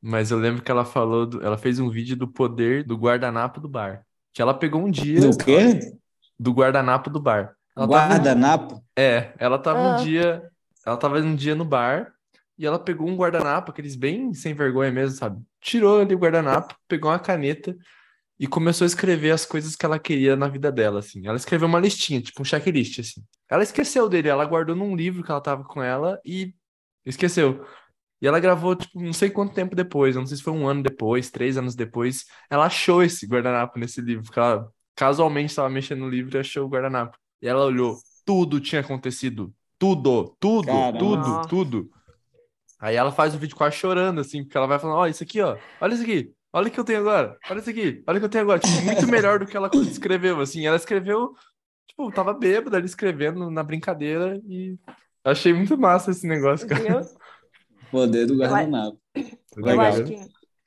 [0.00, 1.44] mas eu lembro que ela falou, do...
[1.44, 4.04] ela fez um vídeo do poder do guardanapo do bar.
[4.32, 5.20] Que ela pegou um dia...
[5.20, 5.80] Do quê?
[6.38, 7.56] Do guardanapo do bar.
[7.76, 8.84] Guardanapo?
[8.96, 9.96] É, ela tava ah.
[9.96, 10.42] um dia.
[10.86, 12.12] Ela tava um dia no bar
[12.56, 15.42] e ela pegou um guardanapo, aqueles bem sem vergonha mesmo, sabe?
[15.60, 17.76] Tirou ali o guardanapo, pegou uma caneta
[18.38, 21.26] e começou a escrever as coisas que ela queria na vida dela, assim.
[21.26, 23.22] Ela escreveu uma listinha, tipo um checklist, assim.
[23.48, 26.52] Ela esqueceu dele, ela guardou num livro que ela tava com ela e
[27.06, 27.64] esqueceu.
[28.20, 30.82] E ela gravou, tipo, não sei quanto tempo depois, não sei se foi um ano
[30.82, 36.00] depois, três anos depois, ela achou esse guardanapo nesse livro, porque ela casualmente estava mexendo
[36.00, 37.16] no livro e achou o guardanapo.
[37.42, 39.52] E ela olhou, tudo tinha acontecido.
[39.78, 40.98] Tudo, tudo, Caramba.
[40.98, 41.90] tudo, tudo.
[42.80, 45.22] Aí ela faz o vídeo quase chorando, assim, porque ela vai falando, ó, oh, isso
[45.22, 48.16] aqui, ó, olha isso aqui, olha o que eu tenho agora, olha isso aqui, olha
[48.16, 48.60] o que eu tenho agora.
[48.60, 50.64] Tipo, muito melhor do que ela escreveu, assim.
[50.64, 51.34] Ela escreveu,
[51.88, 54.78] tipo, tava bêbada ali escrevendo na brincadeira e
[55.24, 57.04] achei muito massa esse negócio, cara.
[57.90, 58.98] Poder do guardanapo.
[59.56, 60.16] Eu acho que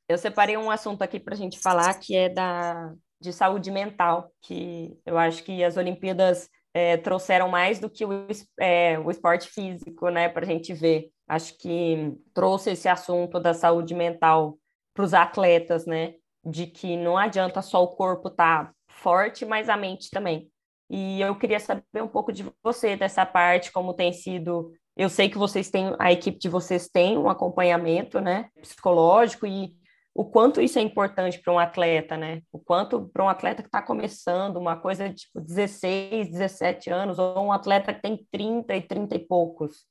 [0.09, 4.95] eu separei um assunto aqui pra gente falar que é da de saúde mental, que
[5.03, 8.27] eu acho que as Olimpíadas é, trouxeram mais do que o,
[8.59, 11.09] é, o esporte físico, né, para a gente ver.
[11.27, 14.59] Acho que trouxe esse assunto da saúde mental
[14.97, 19.69] para os atletas, né, de que não adianta só o corpo estar tá forte, mas
[19.69, 20.49] a mente também.
[20.89, 24.71] E eu queria saber um pouco de você dessa parte, como tem sido.
[24.95, 29.75] Eu sei que vocês têm, a equipe de vocês tem um acompanhamento, né, psicológico e
[30.15, 32.41] o quanto isso é importante para um atleta, né?
[32.51, 37.19] O quanto para um atleta que está começando, uma coisa de tipo 16, 17 anos,
[37.19, 39.85] ou um atleta que tem 30 e 30 e poucos.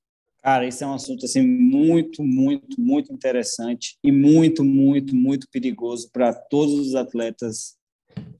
[0.47, 6.09] Cara, isso é um assunto assim muito, muito, muito interessante e muito, muito, muito perigoso
[6.13, 7.77] para todos os atletas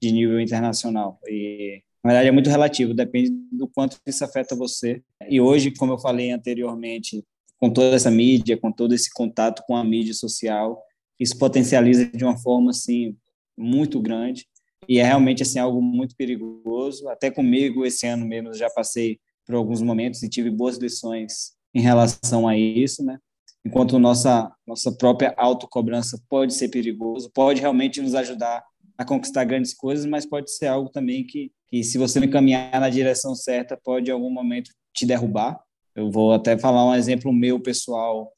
[0.01, 1.19] de nível internacional.
[1.27, 5.03] E na verdade é muito relativo, depende do quanto isso afeta você.
[5.29, 7.25] E hoje, como eu falei anteriormente,
[7.57, 10.81] com toda essa mídia, com todo esse contato com a mídia social,
[11.19, 13.17] isso potencializa de uma forma assim
[13.57, 14.47] muito grande
[14.87, 17.09] e é realmente assim algo muito perigoso.
[17.09, 21.81] Até comigo esse ano mesmo já passei por alguns momentos e tive boas lições em
[21.81, 23.17] relação a isso, né?
[23.65, 28.63] Enquanto nossa nossa própria autocobrança pode ser perigoso, pode realmente nos ajudar
[28.97, 32.79] a conquistar grandes coisas, mas pode ser algo também que, que se você não caminhar
[32.79, 35.59] na direção certa, pode em algum momento te derrubar.
[35.95, 38.31] Eu vou até falar um exemplo meu pessoal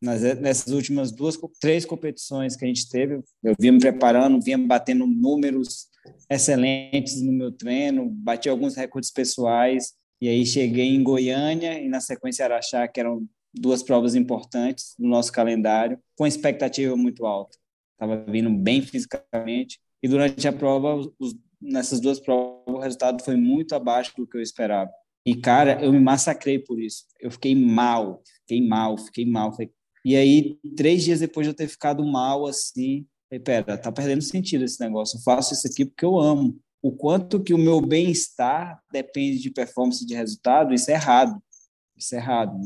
[0.00, 4.58] nas, nessas últimas duas, três competições que a gente teve, eu vinha me preparando, vinha
[4.58, 5.88] batendo números
[6.30, 12.00] excelentes no meu treino, bati alguns recordes pessoais, e aí cheguei em Goiânia e na
[12.00, 17.56] sequência Araxá, que eram duas provas importantes no nosso calendário, com expectativa muito alta.
[17.92, 23.36] Estava vindo bem fisicamente, E durante a prova, os, nessas duas provas, o resultado foi
[23.36, 24.90] muito abaixo do que eu esperava.
[25.26, 27.04] E, cara, eu me massacrei por isso.
[27.20, 29.52] Eu fiquei mal, fiquei mal, fiquei mal.
[30.04, 34.22] E aí, três dias depois de eu ter ficado mal, assim, falei, pera, tá perdendo
[34.22, 35.18] sentido esse negócio.
[35.18, 36.58] Eu faço isso aqui porque eu amo.
[36.82, 41.42] O quanto que o meu bem-estar depende de performance de resultado, isso é errado.
[41.96, 42.56] Isso é errado.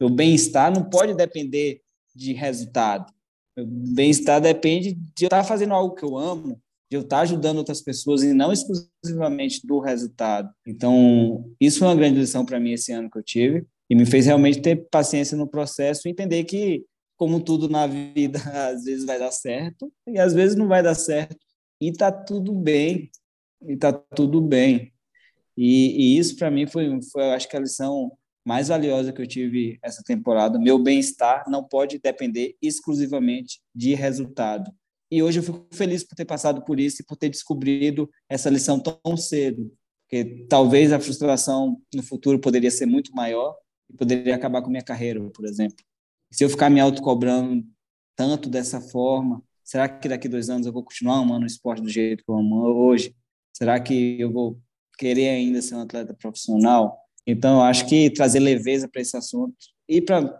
[0.00, 1.80] Meu bem-estar não pode depender
[2.14, 3.12] de resultado.
[3.56, 6.60] Meu bem-estar depende de eu estar fazendo algo que eu amo,
[6.90, 10.50] de eu estar ajudando outras pessoas e não exclusivamente do resultado.
[10.66, 14.06] Então, isso foi uma grande lição para mim esse ano que eu tive e me
[14.06, 16.84] fez realmente ter paciência no processo e entender que,
[17.16, 18.38] como tudo na vida,
[18.70, 21.36] às vezes vai dar certo e às vezes não vai dar certo.
[21.80, 23.10] E tá tudo bem.
[23.66, 24.92] E tá tudo bem.
[25.56, 28.10] E, e isso para mim foi, foi, acho que a lição
[28.44, 30.58] mais valiosa que eu tive essa temporada.
[30.58, 34.72] Meu bem-estar não pode depender exclusivamente de resultado.
[35.10, 38.48] E hoje eu fico feliz por ter passado por isso e por ter descobrido essa
[38.48, 39.70] lição tão cedo,
[40.08, 43.54] porque talvez a frustração no futuro poderia ser muito maior
[43.90, 45.76] e poderia acabar com minha carreira, por exemplo.
[46.30, 47.62] Se eu ficar me autocobrando
[48.16, 51.90] tanto dessa forma, será que daqui dois anos eu vou continuar amando o esporte do
[51.90, 53.14] jeito que eu amo hoje?
[53.52, 54.58] Será que eu vou
[54.98, 56.98] querer ainda ser um atleta profissional?
[57.26, 59.54] Então, eu acho que trazer leveza para esse assunto
[59.88, 60.36] e para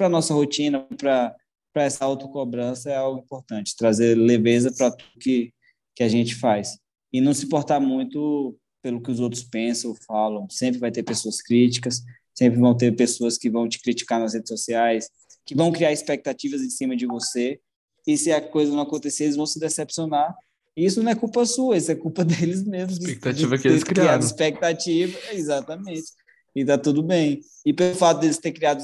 [0.00, 1.34] a nossa rotina, para
[1.74, 3.74] essa autocobrança é algo importante.
[3.76, 5.52] Trazer leveza para tudo que,
[5.94, 6.78] que a gente faz.
[7.12, 10.48] E não se portar muito pelo que os outros pensam ou falam.
[10.50, 12.02] Sempre vai ter pessoas críticas,
[12.34, 15.08] sempre vão ter pessoas que vão te criticar nas redes sociais,
[15.44, 17.60] que vão criar expectativas em cima de você.
[18.06, 20.36] E se a coisa não acontecer, eles vão se decepcionar
[20.76, 22.98] isso não é culpa sua, isso é culpa deles mesmos.
[22.98, 24.20] Expectativa de, que eles criaram.
[24.20, 26.12] Expectativa, exatamente.
[26.54, 27.40] E tá tudo bem.
[27.64, 28.82] E pelo fato deles ter criado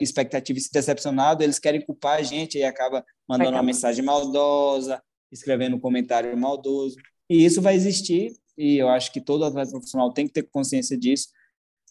[0.00, 5.02] expectativa e se decepcionado, eles querem culpar a gente e acaba mandando uma mensagem maldosa,
[5.30, 6.96] escrevendo um comentário maldoso.
[7.28, 10.96] E isso vai existir, e eu acho que todo atleta profissional tem que ter consciência
[10.96, 11.28] disso,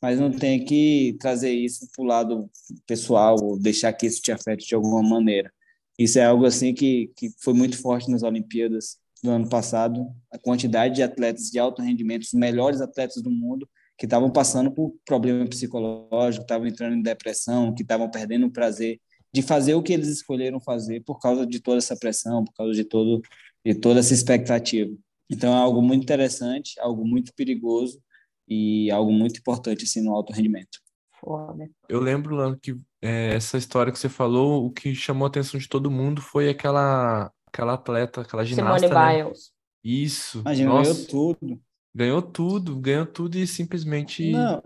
[0.01, 2.49] mas não tem que trazer isso para o lado
[2.87, 5.51] pessoal ou deixar que isso te afete de alguma maneira.
[5.99, 10.37] Isso é algo assim que, que foi muito forte nas Olimpíadas do ano passado, a
[10.37, 14.93] quantidade de atletas de alto rendimento, os melhores atletas do mundo, que estavam passando por
[15.05, 18.99] problema psicológico, estavam entrando em depressão, que estavam perdendo o prazer
[19.33, 22.73] de fazer o que eles escolheram fazer por causa de toda essa pressão, por causa
[22.73, 23.21] de todo
[23.65, 24.95] de toda essa expectativa.
[25.29, 27.99] Então é algo muito interessante, algo muito perigoso
[28.47, 30.79] e algo muito importante assim no alto rendimento.
[31.19, 31.67] Foda.
[31.89, 35.59] Eu lembro, Lando, que é, essa história que você falou, o que chamou a atenção
[35.59, 38.87] de todo mundo foi aquela aquela atleta, aquela ginasta.
[38.87, 39.23] Simone né?
[39.23, 39.51] Biles.
[39.83, 40.39] Isso.
[40.39, 41.61] Imagina, Nossa, ganhou tudo.
[41.95, 44.31] Ganhou tudo, ganhou tudo e simplesmente.
[44.31, 44.61] Não.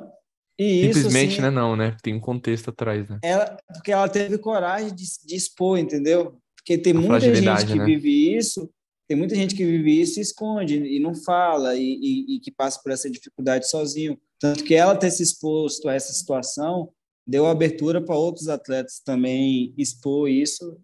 [0.58, 1.50] E simplesmente, isso, assim, né?
[1.50, 1.96] Não, né?
[2.02, 3.20] Tem um contexto atrás, né?
[3.24, 6.38] Ela, porque ela teve coragem de, de expor, entendeu?
[6.58, 7.86] Porque tem a muita gente que né?
[7.86, 8.70] vive isso,
[9.08, 12.52] tem muita gente que vive isso e esconde e não fala e, e, e que
[12.52, 14.20] passa por essa dificuldade sozinho.
[14.40, 16.92] Tanto que ela ter se exposto a essa situação
[17.26, 20.80] deu abertura para outros atletas também expor isso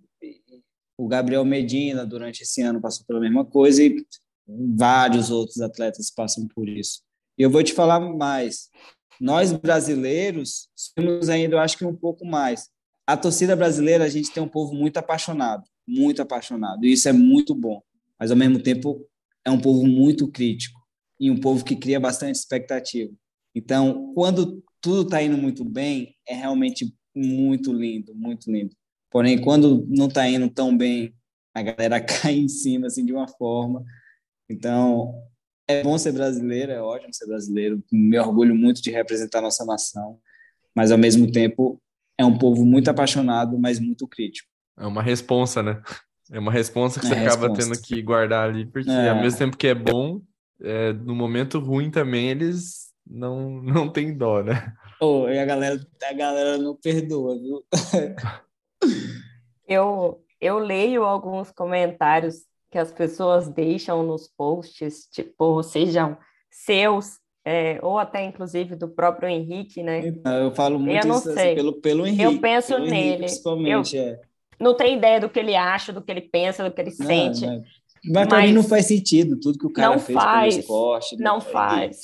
[0.98, 4.06] o Gabriel Medina, durante esse ano, passou pela mesma coisa e
[4.48, 7.02] vários outros atletas passam por isso.
[7.38, 8.70] E eu vou te falar mais.
[9.20, 12.70] Nós brasileiros temos ainda, eu acho que um pouco mais.
[13.08, 17.14] A torcida brasileira, a gente tem um povo muito apaixonado, muito apaixonado, e isso é
[17.14, 17.82] muito bom.
[18.20, 19.06] Mas, ao mesmo tempo,
[19.44, 20.80] é um povo muito crítico
[21.20, 23.14] e um povo que cria bastante expectativa.
[23.54, 28.76] Então, quando tudo está indo muito bem, é realmente muito lindo, muito lindo.
[29.12, 31.14] Porém, quando não está indo tão bem,
[31.54, 33.84] a galera cai em cima assim de uma forma.
[34.50, 35.14] Então,
[35.68, 37.84] é bom ser brasileiro, é ótimo ser brasileiro.
[37.92, 40.20] Me orgulho muito de representar nossa nação,
[40.76, 41.82] mas ao mesmo tempo
[42.18, 44.50] é um povo muito apaixonado, mas muito crítico.
[44.78, 45.82] É uma responsa, né?
[46.32, 49.10] É uma responsa que é você acaba tendo que guardar ali, porque é.
[49.10, 50.22] ao mesmo tempo que é bom,
[50.62, 54.74] é, no momento ruim também eles não não tem dó, né?
[55.02, 57.64] Oh, e a galera, a galera não perdoa, viu?
[59.68, 66.18] Eu, eu leio alguns comentários que as pessoas deixam nos posts, tipo, sejam
[66.52, 70.08] seus, é, ou até inclusive do próprio Henrique, né?
[70.08, 71.48] Então, eu falo muito eu não isso, assim, sei.
[71.48, 72.24] Assim, pelo, pelo Henrique.
[72.24, 72.96] Eu penso nele.
[72.96, 74.22] Henrique, principalmente, eu, é.
[74.60, 77.06] Não tenho ideia do que ele acha, do que ele pensa, do que ele não,
[77.06, 77.46] sente.
[77.46, 77.64] Mas,
[78.06, 81.18] mas para mim não faz sentido tudo que o cara fez faz, pelo esporte.
[81.18, 81.42] Não né?
[81.42, 81.98] faz.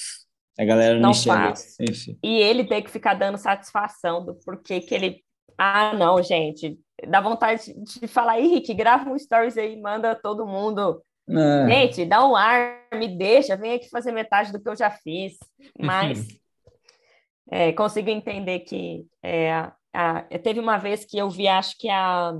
[0.60, 1.76] A galera não, não faz.
[1.80, 2.18] Enfim.
[2.24, 5.24] E ele tem que ficar dando satisfação do porquê que ele
[5.64, 6.80] ah, não, gente.
[7.07, 11.03] Dá vontade de falar, Henrique, grava um stories aí, manda todo mundo.
[11.30, 11.68] É.
[11.70, 15.34] Gente, dá um ar, me deixa, vem aqui fazer metade do que eu já fiz.
[15.80, 16.26] Mas
[17.51, 22.34] é, consigo entender que é, a, teve uma vez que eu vi, acho que a.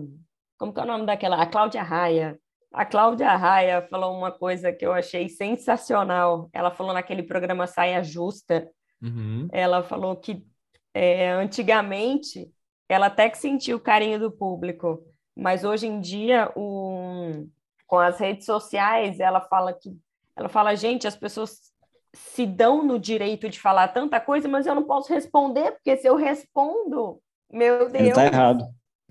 [0.58, 1.40] Como que é o nome daquela?
[1.40, 2.40] A Cláudia Raia.
[2.74, 6.50] A Cláudia Raia falou uma coisa que eu achei sensacional.
[6.52, 8.68] Ela falou naquele programa Saia Justa.
[9.00, 9.48] Uhum.
[9.52, 10.44] Ela falou que
[10.92, 12.52] é, antigamente
[12.92, 15.02] ela até que sentiu o carinho do público,
[15.36, 17.48] mas hoje em dia, o,
[17.88, 19.98] com as redes sociais, ela fala que
[20.36, 21.72] ela fala, gente, as pessoas
[22.14, 26.08] se dão no direito de falar tanta coisa, mas eu não posso responder, porque se
[26.08, 27.96] eu respondo, meu Deus.
[27.96, 28.66] Ele tá errado.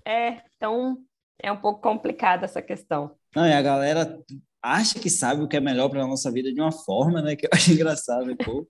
[0.05, 0.97] É, então
[1.41, 3.15] é um pouco complicada essa questão.
[3.35, 4.19] Não, e a galera
[4.61, 7.35] acha que sabe o que é melhor para a nossa vida de uma forma, né?
[7.35, 8.35] Que eu acho engraçado?
[8.37, 8.67] Pô.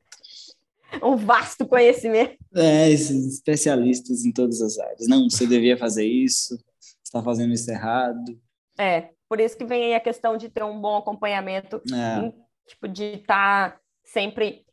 [1.04, 2.38] um vasto conhecimento.
[2.56, 5.08] É, esses especialistas em todas as áreas.
[5.08, 8.40] Não, você devia fazer isso, você está fazendo isso errado.
[8.78, 12.26] É, por isso que vem aí a questão de ter um bom acompanhamento, é.
[12.26, 12.34] em,
[12.68, 14.66] tipo, de estar tá sempre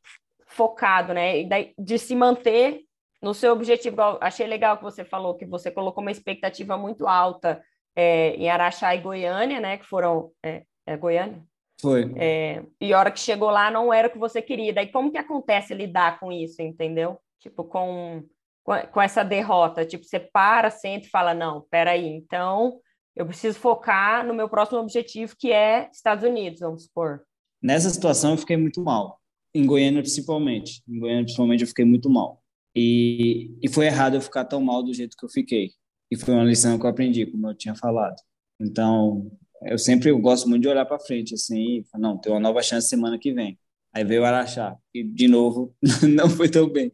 [0.46, 1.40] focado, né?
[1.40, 2.82] E de se manter
[3.22, 3.96] no seu objetivo.
[4.20, 7.62] Achei legal que você falou que você colocou uma expectativa muito alta
[7.94, 9.76] é, em Araxá e Goiânia, né?
[9.76, 10.32] Que foram.
[10.42, 11.42] É, é Goiânia?
[11.81, 12.12] Foi.
[12.16, 14.72] É, e a hora que chegou lá não era o que você queria.
[14.72, 17.18] Daí como que acontece lidar com isso, entendeu?
[17.41, 18.24] Tipo, com,
[18.64, 19.85] com, essa derrota.
[19.85, 22.81] Tipo, você para, senta e fala, não, peraí, então
[23.14, 27.22] eu preciso focar no meu próximo objetivo, que é Estados Unidos, vamos supor.
[27.62, 29.18] Nessa situação eu fiquei muito mal.
[29.55, 30.83] Em Goiânia, principalmente.
[30.89, 32.43] Em Goiânia, principalmente, eu fiquei muito mal.
[32.76, 35.70] E, e foi errado eu ficar tão mal do jeito que eu fiquei.
[36.11, 38.16] E foi uma lição que eu aprendi, como eu tinha falado.
[38.61, 39.31] Então,
[39.62, 43.18] eu sempre gosto muito de olhar para frente, assim, não, tem uma nova chance semana
[43.18, 43.59] que vem.
[43.92, 45.74] Aí veio o Araxá, e de novo,
[46.09, 46.92] não foi tão bem.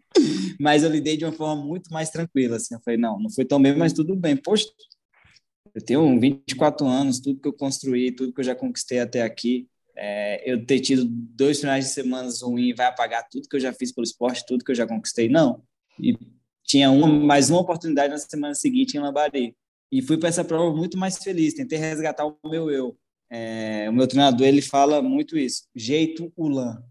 [0.60, 2.74] Mas eu lidei de uma forma muito mais tranquila, assim.
[2.74, 4.36] Eu falei, não, não foi tão bem, mas tudo bem.
[4.36, 4.66] Poxa,
[5.74, 9.68] eu tenho 24 anos, tudo que eu construí, tudo que eu já conquistei até aqui,
[9.96, 13.72] é, eu ter tido dois finais de semana ruins vai apagar tudo que eu já
[13.72, 15.28] fiz pelo esporte, tudo que eu já conquistei?
[15.28, 15.62] Não.
[16.00, 16.16] E
[16.64, 19.56] tinha uma, mais uma oportunidade na semana seguinte em Lambari.
[19.94, 22.98] E fui para essa prova muito mais feliz, tentei resgatar o meu eu.
[23.30, 26.82] É, o meu treinador ele fala muito isso, jeito Ulan.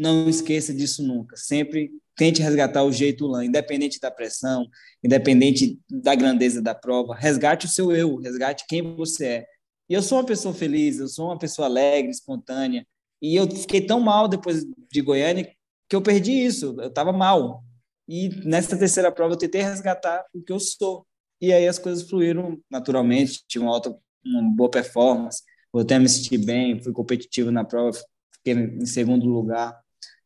[0.00, 1.36] Não esqueça disso nunca.
[1.36, 4.66] Sempre tente resgatar o jeito Ulan, independente da pressão,
[5.04, 7.14] independente da grandeza da prova.
[7.14, 9.46] Resgate o seu eu, resgate quem você é.
[9.86, 12.86] E eu sou uma pessoa feliz, eu sou uma pessoa alegre, espontânea.
[13.20, 15.46] E eu fiquei tão mal depois de Goiânia
[15.90, 16.74] que eu perdi isso.
[16.78, 17.62] Eu estava mal.
[18.08, 21.06] E nessa terceira prova eu tentei resgatar o que eu sou.
[21.40, 26.08] E aí as coisas fluíram naturalmente, tive uma, alta, uma boa performance, voltei a me
[26.08, 27.96] sentir bem, fui competitivo na prova,
[28.32, 29.78] fiquei em segundo lugar,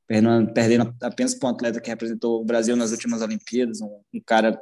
[0.07, 4.61] perdendo, apenas para um atleta que representou o Brasil nas últimas Olimpíadas, um, um cara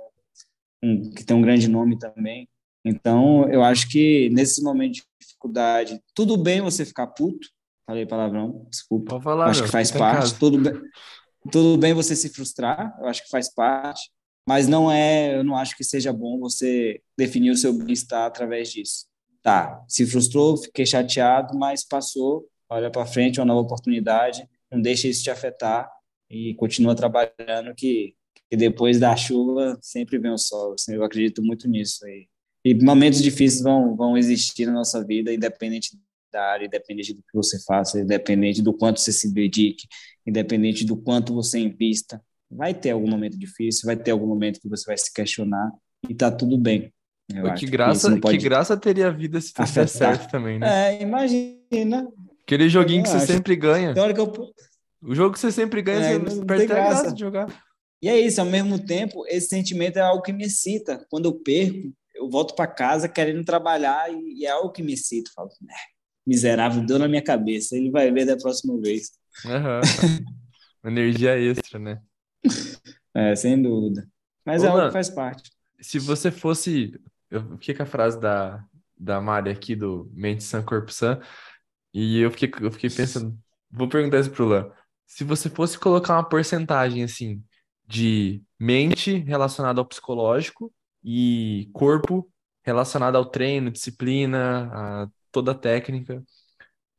[0.82, 2.48] um, que tem um grande nome também.
[2.84, 7.48] Então, eu acho que nesse momento de dificuldade, tudo bem você ficar puto,
[7.86, 10.80] falei palavrão, desculpa, falar, acho que faz parte, tudo bem,
[11.50, 14.10] tudo bem você se frustrar, eu acho que faz parte,
[14.48, 18.72] mas não é, eu não acho que seja bom você definir o seu bem-estar através
[18.72, 19.04] disso.
[19.42, 25.06] Tá, se frustrou, fiquei chateado, mas passou, olha para frente, uma nova oportunidade, não deixa
[25.06, 25.86] isso te afetar
[26.30, 28.14] e continua trabalhando que,
[28.48, 30.74] que depois da chuva sempre vem o sol.
[30.88, 32.08] Eu acredito muito nisso.
[32.08, 32.26] E,
[32.64, 35.90] e momentos difíceis vão, vão existir na nossa vida, independente
[36.32, 39.86] da área, independente do que você faça, independente do quanto você se dedique,
[40.26, 42.18] independente do quanto você invista
[42.50, 45.70] vai ter algum momento difícil, vai ter algum momento que você vai se questionar
[46.08, 46.92] e tá tudo bem.
[47.30, 50.96] Pô, que graça, que graça teria a vida se der certo também, né?
[50.96, 52.08] É, imagina.
[52.42, 53.92] Aquele joguinho que você sempre ganha.
[53.92, 54.32] Tem hora que eu...
[55.02, 57.46] O jogo que você sempre ganha, é, você perde até a graça de jogar.
[58.02, 61.04] E é isso, ao mesmo tempo, esse sentimento é algo que me excita.
[61.10, 65.30] Quando eu perco, eu volto para casa querendo trabalhar e, é algo que me excita.
[65.30, 65.74] Eu falo, né,
[66.26, 69.10] miserável, deu na minha cabeça, ele vai ver da próxima vez.
[69.44, 69.80] Uhum.
[70.90, 72.00] Energia extra, né?
[73.14, 74.08] É, sem dúvida.
[74.44, 75.50] Mas Ô, é algo que faz parte.
[75.80, 76.98] Se você fosse.
[77.30, 78.64] Eu fiquei com a frase da,
[78.96, 81.20] da Mari aqui do Mente San Corpo San,
[81.92, 83.38] e eu fiquei, eu fiquei pensando.
[83.70, 84.70] Vou perguntar isso pro Lan.
[85.06, 87.42] Se você fosse colocar uma porcentagem assim
[87.86, 90.72] de mente relacionada ao psicológico
[91.02, 92.30] e corpo
[92.62, 96.22] relacionado ao treino, disciplina, a toda a técnica,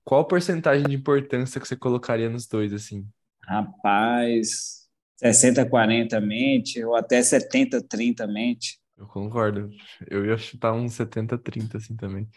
[0.03, 3.07] qual porcentagem de importância que você colocaria nos dois assim?
[3.43, 4.78] Rapaz,
[5.23, 8.79] 60-40 mente, ou até 70-30 mente.
[8.97, 9.69] Eu concordo.
[10.09, 12.27] Eu ia chutar uns 70-30 assim também.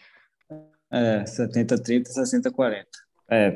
[0.91, 2.85] É, 70-30, 60-40.
[3.29, 3.51] É,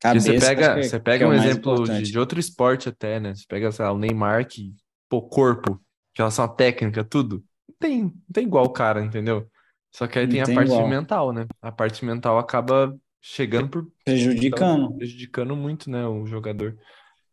[0.00, 3.34] cabeça, você pega, você pega é um exemplo de, de, outro esporte até, né?
[3.34, 4.74] Você pega, sei lá, o Neymar, que,
[5.08, 5.80] pô, corpo,
[6.14, 7.42] em relação à técnica, tudo.
[7.68, 9.48] Não tem, não tem igual o cara, entendeu?
[9.90, 10.88] Só que aí tem, tem a parte igual.
[10.88, 11.46] mental, né?
[11.62, 13.86] A parte mental acaba chegando por...
[14.04, 14.94] Prejudicando.
[14.96, 16.76] Prejudicando muito, né, o jogador.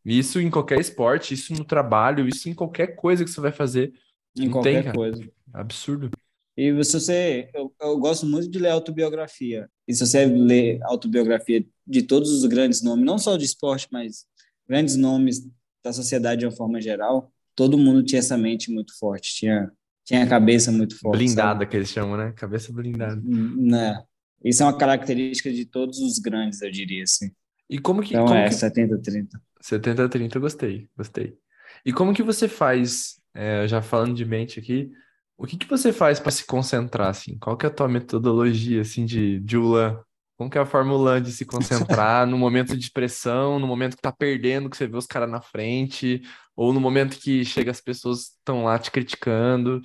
[0.06, 3.94] Isso em qualquer esporte, isso no trabalho, isso em qualquer coisa que você vai fazer.
[4.38, 5.32] Em Não qualquer tem, coisa.
[5.54, 6.10] Absurdo.
[6.58, 9.70] E se você, eu, eu gosto muito de ler autobiografia.
[9.88, 14.26] E se você ler autobiografia de todos os grandes nomes, não só de esporte, mas
[14.68, 15.48] grandes nomes
[15.84, 19.72] da sociedade de uma forma geral, todo mundo tinha essa mente muito forte, tinha
[20.04, 21.18] tinha a cabeça muito forte.
[21.18, 21.68] Blindada sabe?
[21.68, 22.34] que eles chamam, né?
[22.36, 23.22] Cabeça blindada.
[23.24, 24.04] Né?
[24.44, 27.32] Isso é uma característica de todos os grandes, eu diria assim.
[27.70, 28.56] E como que Então como é que...
[28.56, 29.28] 70-30.
[29.62, 31.38] 70-30, gostei, gostei.
[31.86, 34.92] E como que você faz, é, já falando de mente aqui,
[35.38, 37.38] o que que você faz para se concentrar, assim?
[37.40, 40.00] Qual que é a tua metodologia, assim, de, Ulan?
[40.38, 44.02] Como que é a Fórmula de se concentrar no momento de pressão, no momento que
[44.02, 46.22] tá perdendo, que você vê os caras na frente,
[46.56, 49.82] ou no momento que chega as pessoas estão lá te criticando?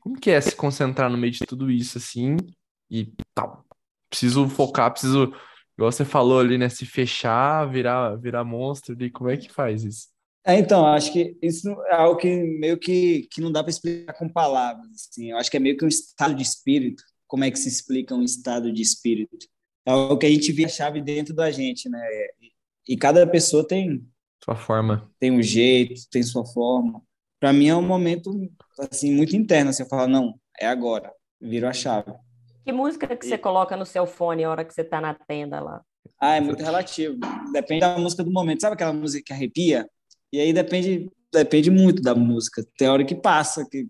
[0.00, 2.36] Como que é se concentrar no meio de tudo isso, assim,
[2.90, 3.64] e tal?
[4.10, 5.32] Preciso focar, preciso,
[5.76, 9.84] igual você falou ali, né, se fechar, virar, virar monstro, e como é que faz
[9.84, 10.08] isso?
[10.44, 12.28] É, então, acho que isso é algo que
[12.60, 14.86] meio que, que não dá para explicar com palavras.
[14.94, 15.32] Assim.
[15.32, 17.02] Eu acho que é meio que um estado de espírito.
[17.26, 19.36] Como é que se explica um estado de espírito?
[19.84, 22.00] É o que a gente vê a chave dentro da gente, né?
[22.88, 24.06] E cada pessoa tem
[24.44, 27.02] sua forma, tem um jeito, tem sua forma.
[27.40, 28.30] Para mim é um momento
[28.78, 29.72] assim muito interno.
[29.72, 32.12] Você assim, fala não, é agora, vira a chave.
[32.66, 33.28] Que música que e...
[33.28, 35.80] você coloca no seu fone a hora que você está na tenda lá?
[36.20, 37.16] Ah, é muito relativo.
[37.52, 38.60] Depende da música do momento.
[38.60, 39.88] Sabe aquela música que arrepia?
[40.32, 42.66] E aí depende depende muito da música.
[42.76, 43.86] Tem hora que passa, que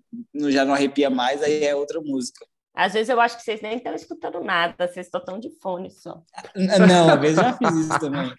[0.50, 2.44] já não arrepia mais, aí é outra música.
[2.74, 6.22] Às vezes eu acho que vocês nem estão escutando nada, vocês estão de fone só.
[6.54, 8.34] Não, às vezes já fiz isso também.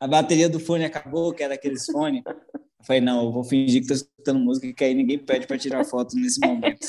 [0.00, 2.22] A bateria do fone acabou, que era aqueles fones.
[2.26, 5.56] Eu falei, não, eu vou fingir que estou escutando música, que aí ninguém pede para
[5.56, 6.84] tirar foto nesse momento.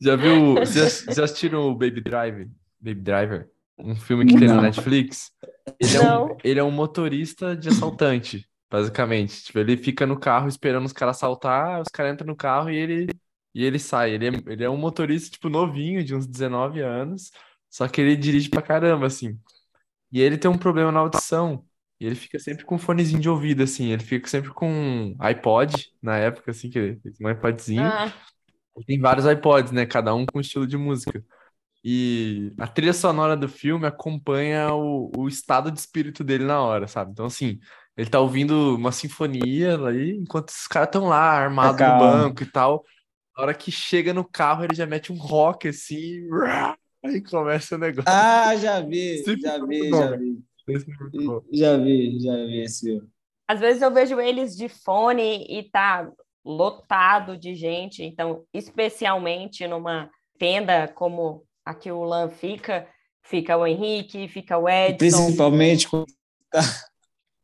[0.00, 2.48] Já viu, já assistiram o Baby Driver?
[2.80, 3.50] Baby Driver?
[3.78, 5.30] Um filme que tem na Netflix?
[5.78, 9.42] Ele é, um, ele é um motorista de assaltante basicamente.
[9.44, 12.76] Tipo, ele fica no carro esperando os caras saltar, os caras entram no carro e
[12.76, 13.10] ele,
[13.54, 14.12] e ele sai.
[14.12, 17.32] Ele é, ele é um motorista, tipo, novinho, de uns 19 anos,
[17.68, 19.38] só que ele dirige pra caramba, assim.
[20.12, 21.64] E ele tem um problema na audição,
[21.98, 23.90] e ele fica sempre com um fonezinho de ouvido, assim.
[23.92, 27.82] Ele fica sempre com um iPod, na época, assim, que ele tem um iPodzinho.
[27.82, 28.12] Ah.
[28.86, 29.86] Tem vários iPods, né?
[29.86, 31.24] Cada um com um estilo de música.
[31.82, 36.86] E a trilha sonora do filme acompanha o, o estado de espírito dele na hora,
[36.86, 37.12] sabe?
[37.12, 37.58] Então, assim,
[37.96, 42.46] ele tá ouvindo uma sinfonia ali, enquanto os caras estão lá, armados no banco e
[42.46, 42.84] tal.
[43.36, 46.28] Na hora que chega no carro, ele já mete um rock assim,
[47.04, 48.04] aí começa o negócio.
[48.06, 50.38] Ah, já vi, já vi, já vi.
[51.52, 53.02] Já vi, já vi esse.
[53.48, 56.08] Às vezes eu vejo eles de fone e tá
[56.44, 62.88] lotado de gente, então, especialmente numa tenda como a que o Lan fica,
[63.22, 64.96] fica o Henrique, fica o Edson.
[64.96, 66.06] Principalmente quando
[66.50, 66.60] tá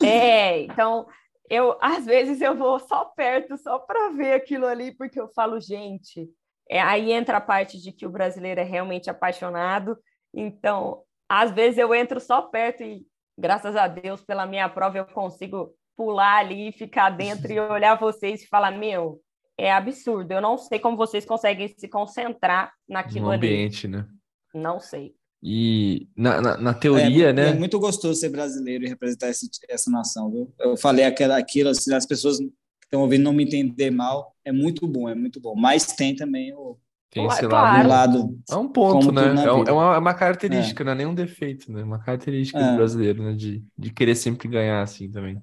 [0.02, 1.06] é, então
[1.48, 5.60] eu às vezes eu vou só perto só para ver aquilo ali, porque eu falo,
[5.60, 6.28] gente,
[6.68, 9.96] é, aí entra a parte de que o brasileiro é realmente apaixonado.
[10.34, 13.06] Então, às vezes eu entro só perto e,
[13.38, 18.42] graças a Deus, pela minha prova, eu consigo pular ali, ficar dentro e olhar vocês
[18.42, 19.20] e falar: Meu,
[19.58, 20.32] é absurdo.
[20.32, 23.46] Eu não sei como vocês conseguem se concentrar naquilo no ali.
[23.46, 24.06] ambiente, né?
[24.54, 25.14] Não sei.
[25.42, 27.50] E na, na, na teoria, é, né?
[27.50, 30.52] É muito gostoso ser brasileiro e representar esse, essa nação, viu?
[30.58, 32.50] Eu falei aquela, aquilo, assim, as pessoas que
[32.84, 35.54] estão ouvindo não me entender mal, é muito bom, é muito bom.
[35.54, 36.78] Mas tem também o.
[37.10, 38.38] Tem esse lado, lado.
[38.50, 39.22] É um ponto, né?
[39.22, 40.84] É, é, uma, é uma característica, é.
[40.84, 41.82] não é nenhum defeito, né?
[41.82, 42.76] Uma característica do é.
[42.76, 43.32] brasileiro, né?
[43.32, 45.40] De, de querer sempre ganhar, assim, também.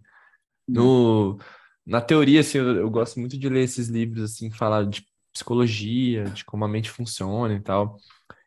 [0.68, 1.38] No,
[1.86, 6.26] na teoria, assim, eu, eu gosto muito de ler esses livros, assim, falar de psicologia,
[6.26, 7.98] de como a mente funciona e tal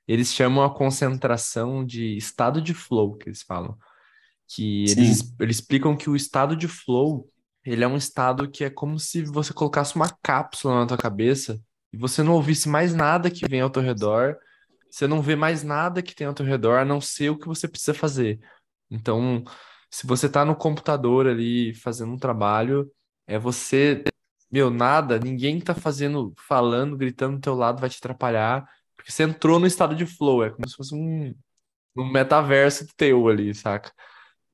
[0.06, 3.76] eles chamam a concentração de estado de flow, que eles falam.
[4.48, 7.28] Que eles, eles explicam que o estado de flow,
[7.64, 11.60] ele é um estado que é como se você colocasse uma cápsula na tua cabeça
[11.92, 14.36] e você não ouvisse mais nada que vem ao teu redor,
[14.88, 17.48] você não vê mais nada que tem ao teu redor, a não ser o que
[17.48, 18.38] você precisa fazer.
[18.88, 19.42] Então,
[19.97, 22.86] se você tá no computador ali fazendo um trabalho,
[23.26, 24.05] é você,
[24.53, 29.22] meu, nada, ninguém tá fazendo, falando, gritando do teu lado vai te atrapalhar porque você
[29.22, 31.34] entrou no estado de flow, é como se fosse um,
[31.97, 33.90] um metaverso teu ali, saca?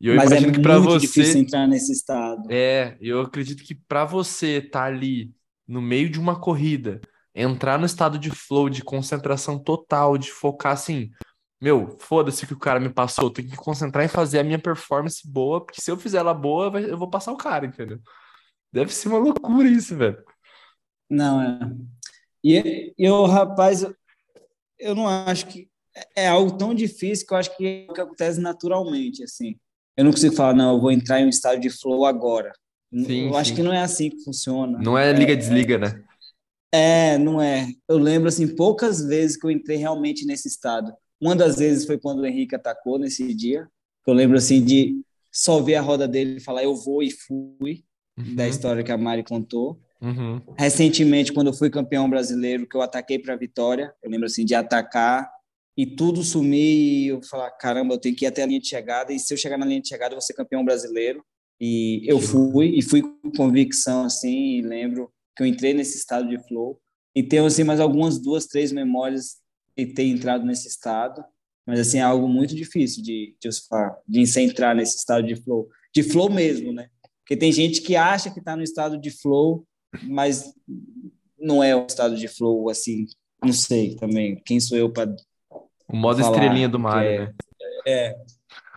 [0.01, 2.47] E eu Mas imagino é que para você difícil entrar nesse estado.
[2.49, 5.33] É, eu acredito que para você estar tá ali
[5.67, 7.01] no meio de uma corrida,
[7.35, 11.11] entrar no estado de flow, de concentração total, de focar assim,
[11.63, 14.45] meu, foda-se que o cara me passou, eu tenho que me concentrar em fazer a
[14.45, 18.01] minha performance boa, porque se eu fizer ela boa, eu vou passar o cara, entendeu?
[18.73, 20.21] Deve ser uma loucura isso, velho.
[21.09, 21.59] Não, é.
[22.43, 23.87] E eu, rapaz,
[24.77, 25.69] eu não acho que
[26.17, 29.55] é algo tão difícil que eu acho que, é que acontece naturalmente, assim.
[29.97, 32.53] Eu não consigo falar, não, eu vou entrar em um estado de flow agora.
[32.93, 33.39] Sim, eu sim.
[33.39, 34.81] acho que não é assim que funciona.
[34.81, 36.05] Não é liga-desliga, é, né?
[36.73, 37.69] É, não é.
[37.87, 40.93] Eu lembro, assim, poucas vezes que eu entrei realmente nesse estado.
[41.23, 43.69] Uma das vezes foi quando o Henrique atacou nesse dia.
[44.05, 45.01] Eu lembro, assim, de
[45.31, 47.85] só ver a roda dele e falar eu vou e fui,
[48.19, 48.35] uhum.
[48.35, 49.81] da história que a Mari contou.
[50.01, 50.43] Uhum.
[50.59, 54.45] Recentemente, quando eu fui campeão brasileiro, que eu ataquei para a vitória, eu lembro, assim,
[54.45, 55.31] de atacar
[55.77, 58.67] e tudo sumir e eu falar, caramba, eu tenho que ir até a linha de
[58.67, 61.25] chegada e se eu chegar na linha de chegada eu vou ser campeão brasileiro.
[61.61, 66.29] E eu fui, e fui com convicção, assim, e lembro que eu entrei nesse estado
[66.29, 66.81] de flow.
[67.15, 69.42] E tenho, assim, mais algumas duas, três memórias
[69.77, 71.25] de ter entrado nesse estado.
[71.67, 73.49] Mas, assim, é algo muito difícil de, de,
[74.09, 75.69] de se entrar nesse estado de flow.
[75.95, 76.89] De flow mesmo, né?
[77.21, 79.65] Porque tem gente que acha que está no estado de flow,
[80.03, 80.53] mas
[81.39, 83.07] não é um estado de flow, assim,
[83.43, 84.41] não sei também.
[84.45, 85.15] Quem sou eu para
[85.89, 87.35] o modo estrelinha do Mario, é, né?
[87.87, 88.17] É.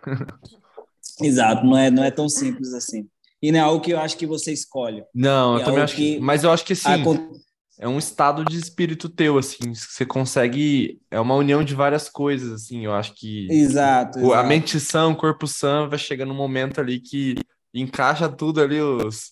[1.22, 3.08] Exato, não é, não é tão simples assim.
[3.42, 5.04] E não é algo que eu acho que você escolhe.
[5.14, 6.20] Não, eu é também acho que...
[6.20, 7.04] Mas eu acho que sim.
[7.80, 9.74] É um estado de espírito teu, assim.
[9.74, 11.00] Você consegue.
[11.12, 12.86] É uma união de várias coisas, assim.
[12.86, 13.48] Eu acho que.
[13.52, 14.20] Exato.
[14.20, 14.34] exato.
[14.34, 17.36] A mente sã, o corpo sã vai chegando um momento ali que
[17.74, 19.32] encaixa tudo ali, os,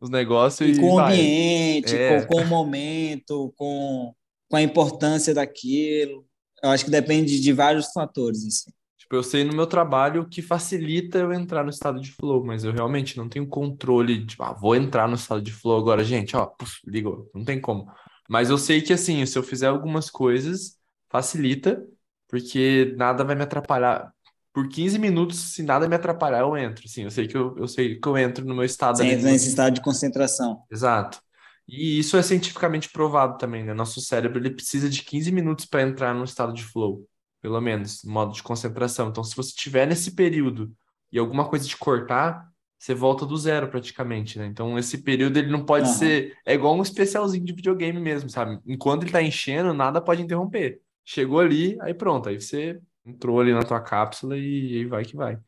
[0.00, 0.68] os negócios.
[0.68, 2.22] E, e com o ambiente, é.
[2.22, 4.14] com, com o momento, com,
[4.48, 6.24] com a importância daquilo.
[6.62, 8.70] Eu acho que depende de vários fatores, assim.
[9.10, 12.62] Tipo, eu sei no meu trabalho que facilita eu entrar no estado de flow, mas
[12.62, 16.36] eu realmente não tenho controle, tipo, ah, vou entrar no estado de flow agora, gente,
[16.36, 17.90] ó, puf, ligou, não tem como.
[18.28, 20.76] Mas eu sei que, assim, se eu fizer algumas coisas,
[21.08, 21.84] facilita,
[22.28, 24.12] porque nada vai me atrapalhar.
[24.52, 27.66] Por 15 minutos, se nada me atrapalhar, eu entro, assim, eu sei que eu, eu
[27.66, 28.98] sei que eu entro no meu estado...
[28.98, 30.62] Você entra nesse estado de concentração.
[30.70, 31.20] Exato.
[31.66, 33.74] E isso é cientificamente provado também, né?
[33.74, 37.09] Nosso cérebro, ele precisa de 15 minutos para entrar no estado de flow
[37.40, 39.08] pelo menos, modo de concentração.
[39.08, 40.72] Então, se você tiver nesse período
[41.12, 44.46] e alguma coisa te cortar, você volta do zero praticamente, né?
[44.46, 45.94] Então, esse período ele não pode uhum.
[45.94, 46.36] ser.
[46.46, 48.58] É igual um especialzinho de videogame mesmo, sabe?
[48.66, 50.80] Enquanto ele tá enchendo, nada pode interromper.
[51.04, 55.16] Chegou ali, aí pronto, aí você entrou ali na tua cápsula e aí vai que
[55.16, 55.38] vai.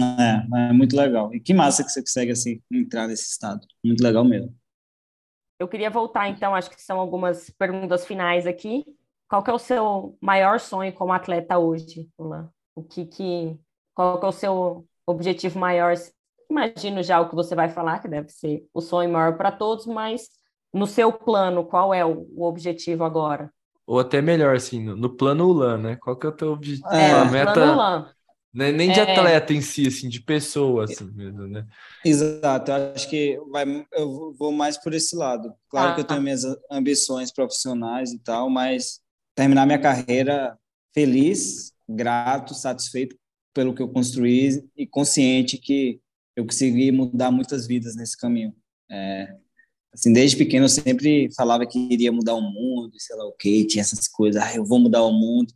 [0.00, 1.34] É, é muito legal.
[1.34, 3.66] E que massa que você consegue assim entrar nesse estado.
[3.84, 4.54] Muito legal mesmo.
[5.58, 8.84] Eu queria voltar, então, acho que são algumas perguntas finais aqui.
[9.32, 12.50] Qual que é o seu maior sonho como atleta hoje, Luan?
[12.76, 13.58] O que que
[13.94, 15.94] qual que é o seu objetivo maior?
[16.50, 19.86] Imagino já o que você vai falar, que deve ser o sonho maior para todos,
[19.86, 20.28] mas
[20.70, 23.50] no seu plano, qual é o, o objetivo agora?
[23.86, 25.96] Ou até melhor, assim, no, no plano ULAN, né?
[25.96, 26.94] Qual que é o teu objetivo?
[26.94, 27.54] É, a meta...
[27.54, 28.10] plano ULAN.
[28.52, 28.70] Né?
[28.70, 29.02] Nem de é...
[29.02, 31.66] atleta em si, assim, de pessoa, assim mesmo, né?
[32.04, 35.54] Exato, eu acho que vai, eu vou mais por esse lado.
[35.70, 36.22] Claro ah, que eu tenho tá.
[36.22, 39.00] minhas ambições profissionais e tal, mas
[39.42, 40.56] terminar minha carreira
[40.94, 43.16] feliz, grato, satisfeito
[43.52, 46.00] pelo que eu construí e consciente que
[46.36, 48.54] eu consegui mudar muitas vidas nesse caminho.
[48.88, 49.34] É,
[49.92, 53.64] assim, desde pequeno eu sempre falava que iria mudar o mundo, sei lá o que,
[53.64, 55.52] tinha essas coisas, ah, eu vou mudar o mundo.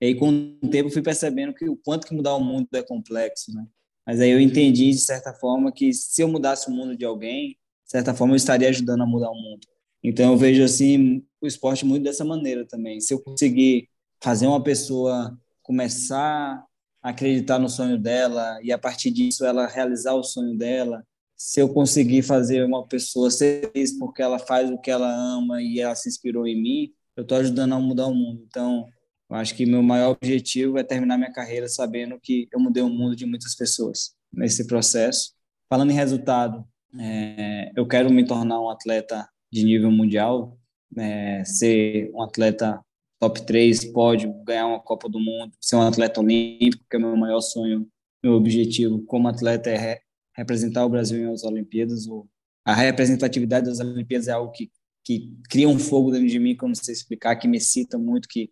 [0.00, 2.82] E aí, com o tempo, fui percebendo que o quanto que mudar o mundo é
[2.82, 3.64] complexo, né?
[4.04, 7.50] Mas aí eu entendi, de certa forma, que se eu mudasse o mundo de alguém,
[7.50, 9.64] de certa forma, eu estaria ajudando a mudar o mundo.
[10.02, 13.00] Então, eu vejo, assim, o esporte muito dessa maneira também.
[13.00, 13.88] Se eu conseguir
[14.20, 16.64] fazer uma pessoa começar
[17.02, 21.04] a acreditar no sonho dela e a partir disso ela realizar o sonho dela,
[21.36, 25.60] se eu conseguir fazer uma pessoa ser feliz porque ela faz o que ela ama
[25.60, 28.44] e ela se inspirou em mim, eu estou ajudando a mudar o mundo.
[28.46, 28.86] Então,
[29.28, 32.88] eu acho que meu maior objetivo é terminar minha carreira sabendo que eu mudei o
[32.88, 35.32] mundo de muitas pessoas nesse processo.
[35.68, 36.64] Falando em resultado,
[37.00, 40.58] é, eu quero me tornar um atleta de nível mundial,
[40.96, 42.80] é, ser um atleta
[43.20, 47.02] top 3, pode ganhar uma Copa do Mundo, ser um atleta olímpico, que é o
[47.02, 47.86] meu maior sonho,
[48.22, 50.00] meu objetivo como atleta é re
[50.34, 52.06] representar o Brasil nas Olimpíadas.
[52.06, 52.26] Ou
[52.64, 54.70] a representatividade das Olimpíadas é algo que,
[55.04, 57.98] que cria um fogo dentro de mim que eu não sei explicar, que me excita
[57.98, 58.50] muito, que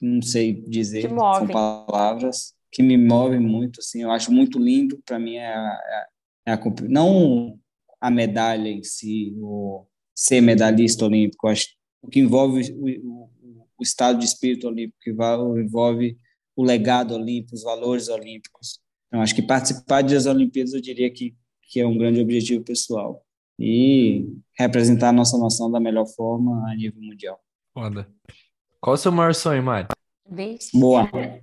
[0.00, 5.18] não sei dizer, são palavras que me movem muito, assim, eu acho muito lindo, para
[5.18, 6.06] mim é, a,
[6.46, 7.58] é a, não
[8.00, 9.84] a medalha em si, o,
[10.20, 11.48] ser medalhista olímpico.
[11.48, 11.66] Acho
[12.02, 13.30] o que envolve o, o,
[13.78, 16.18] o estado de espírito olímpico, que envolve
[16.54, 18.80] o legado olímpico, os valores olímpicos.
[19.08, 23.24] Então, acho que participar das Olimpíadas, eu diria que, que é um grande objetivo pessoal.
[23.58, 24.26] E
[24.58, 27.40] representar a nossa nação da melhor forma a nível mundial.
[27.72, 28.06] Foda.
[28.78, 29.88] Qual o seu maior sonho, Mari?
[30.30, 30.78] Vixe.
[30.78, 31.08] Boa.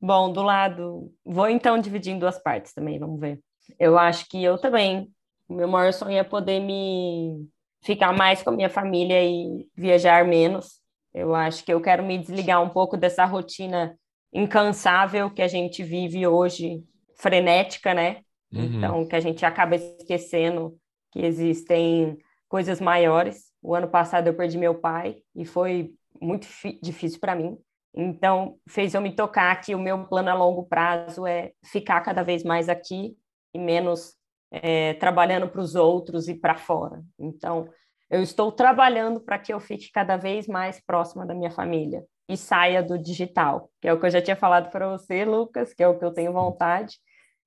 [0.00, 3.38] Bom, do lado, vou então dividir em duas partes também, vamos ver.
[3.78, 5.10] Eu acho que eu também
[5.50, 7.48] o meu maior sonho é poder me
[7.82, 10.80] ficar mais com a minha família e viajar menos.
[11.12, 13.98] Eu acho que eu quero me desligar um pouco dessa rotina
[14.32, 16.84] incansável que a gente vive hoje,
[17.16, 18.18] frenética, né?
[18.52, 18.62] Uhum.
[18.62, 20.78] Então, que a gente acaba esquecendo
[21.10, 22.16] que existem
[22.48, 23.50] coisas maiores.
[23.60, 25.90] O ano passado eu perdi meu pai e foi
[26.20, 26.46] muito
[26.80, 27.58] difícil para mim.
[27.92, 32.22] Então, fez eu me tocar que o meu plano a longo prazo é ficar cada
[32.22, 33.16] vez mais aqui
[33.52, 34.19] e menos
[34.50, 37.02] é, trabalhando para os outros e para fora.
[37.18, 37.68] Então,
[38.10, 42.36] eu estou trabalhando para que eu fique cada vez mais próxima da minha família e
[42.36, 45.82] saia do digital, que é o que eu já tinha falado para você, Lucas, que
[45.82, 46.98] é o que eu tenho vontade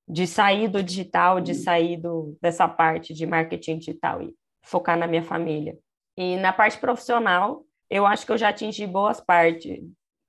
[0.07, 5.07] de sair do digital, de sair do, dessa parte de marketing digital e focar na
[5.07, 5.77] minha família.
[6.17, 9.79] E na parte profissional, eu acho que eu já atingi boas partes,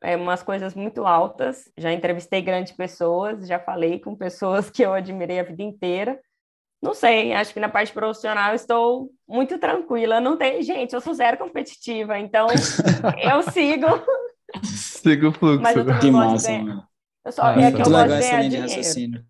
[0.03, 1.71] é, umas coisas muito altas.
[1.77, 6.21] Já entrevistei grandes pessoas, já falei com pessoas que eu admirei a vida inteira.
[6.85, 10.21] Não sei, acho que na parte profissional eu estou muito tranquila.
[10.21, 12.47] Não tem, gente, eu sou zero competitiva, então
[13.23, 13.87] eu sigo.
[14.63, 15.63] Sigo o fluxo.
[15.63, 16.87] Mas eu que massa, mano.
[17.25, 18.63] Eu só, ah, é que eu gosto de ganhar dinheiro.
[18.69, 19.25] Raciocínio.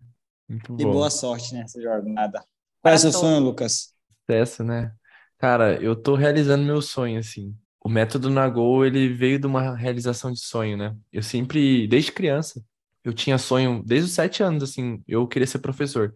[0.49, 2.43] Muito e boa sorte nessa jornada.
[2.81, 3.93] Qual é o seu sonho, Lucas?
[4.19, 4.91] Sucesso, né?
[5.37, 7.55] Cara, eu tô realizando meu sonho, assim.
[7.81, 10.93] O método Nagô, ele veio de uma realização de sonho, né?
[11.09, 12.61] Eu sempre, desde criança,
[13.01, 16.13] eu tinha sonho, desde os sete anos, assim, eu queria ser professor.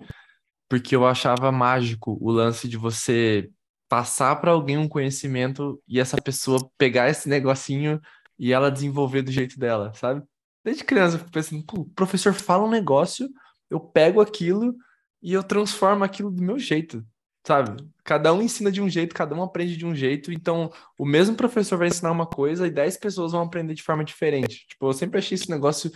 [0.70, 3.50] Porque eu achava mágico o lance de você
[3.90, 8.00] passar para alguém um conhecimento e essa pessoa pegar esse negocinho
[8.38, 10.24] e ela desenvolver do jeito dela, sabe?
[10.64, 13.28] Desde criança eu fico pensando, o professor fala um negócio
[13.70, 14.76] eu pego aquilo
[15.22, 17.06] e eu transformo aquilo do meu jeito,
[17.46, 17.84] sabe?
[18.04, 21.36] Cada um ensina de um jeito, cada um aprende de um jeito, então o mesmo
[21.36, 24.66] professor vai ensinar uma coisa e dez pessoas vão aprender de forma diferente.
[24.68, 25.92] Tipo, eu sempre achei esse negócio,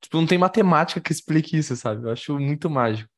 [0.00, 2.04] tipo, não tem matemática que explique isso, sabe?
[2.04, 3.09] Eu acho muito mágico.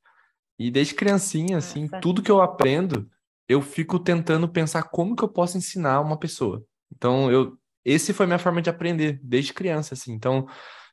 [0.62, 2.00] E desde criancinha, assim, Nossa.
[2.00, 3.10] tudo que eu aprendo,
[3.48, 6.64] eu fico tentando pensar como que eu posso ensinar uma pessoa.
[6.94, 10.12] Então, eu, esse foi minha forma de aprender desde criança, assim.
[10.12, 10.46] Então,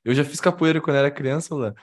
[0.03, 1.73] eu já fiz capoeira quando era criança, lá.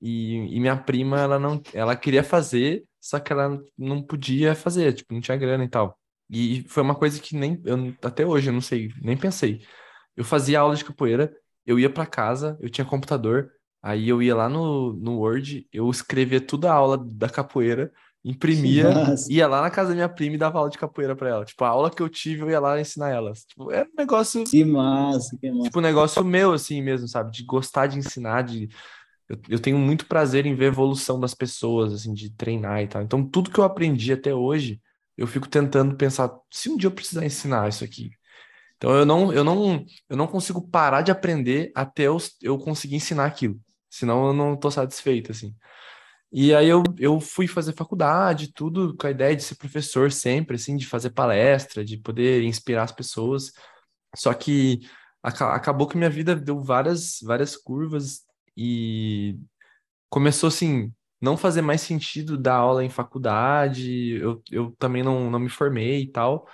[0.00, 4.92] E, e, minha prima, ela não, ela queria fazer, só que ela não podia fazer,
[4.92, 5.96] tipo, não tinha grana e tal.
[6.28, 9.64] E foi uma coisa que nem, eu, até hoje, eu não sei, nem pensei.
[10.16, 11.32] Eu fazia aula de capoeira,
[11.64, 13.52] eu ia para casa, eu tinha computador,
[13.86, 17.92] aí eu ia lá no, no Word, eu escrevia toda a aula da capoeira,
[18.24, 18.88] imprimia,
[19.30, 21.44] ia lá na casa da minha prima e dava aula de capoeira para ela.
[21.44, 23.44] Tipo, a aula que eu tive, eu ia lá ensinar elas.
[23.44, 24.42] Tipo, era um negócio.
[24.42, 25.64] Que massa, que massa.
[25.64, 27.30] Tipo, um negócio meu, assim mesmo, sabe?
[27.30, 28.68] De gostar de ensinar, de
[29.28, 32.88] eu, eu tenho muito prazer em ver a evolução das pessoas, assim, de treinar e
[32.88, 33.02] tal.
[33.02, 34.80] Então, tudo que eu aprendi até hoje,
[35.16, 38.10] eu fico tentando pensar, se um dia eu precisar ensinar isso aqui.
[38.76, 42.96] Então, eu não, eu não, eu não consigo parar de aprender até eu, eu conseguir
[42.96, 43.60] ensinar aquilo.
[43.98, 45.54] Senão eu não estou satisfeito, assim.
[46.32, 50.56] E aí eu, eu fui fazer faculdade, tudo com a ideia de ser professor sempre,
[50.56, 53.52] assim, de fazer palestra, de poder inspirar as pessoas.
[54.14, 54.80] Só que
[55.22, 58.22] acabou que minha vida deu várias, várias curvas
[58.56, 59.38] e
[60.10, 65.38] começou assim, não fazer mais sentido dar aula em faculdade, eu, eu também não, não
[65.38, 66.48] me formei e tal.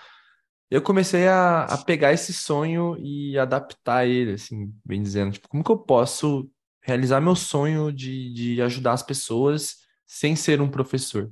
[0.70, 5.64] Eu comecei a, a pegar esse sonho e adaptar ele, assim, bem dizendo, tipo, como
[5.64, 6.50] que eu posso
[6.82, 9.76] realizar meu sonho de, de ajudar as pessoas
[10.06, 11.30] sem ser um professor?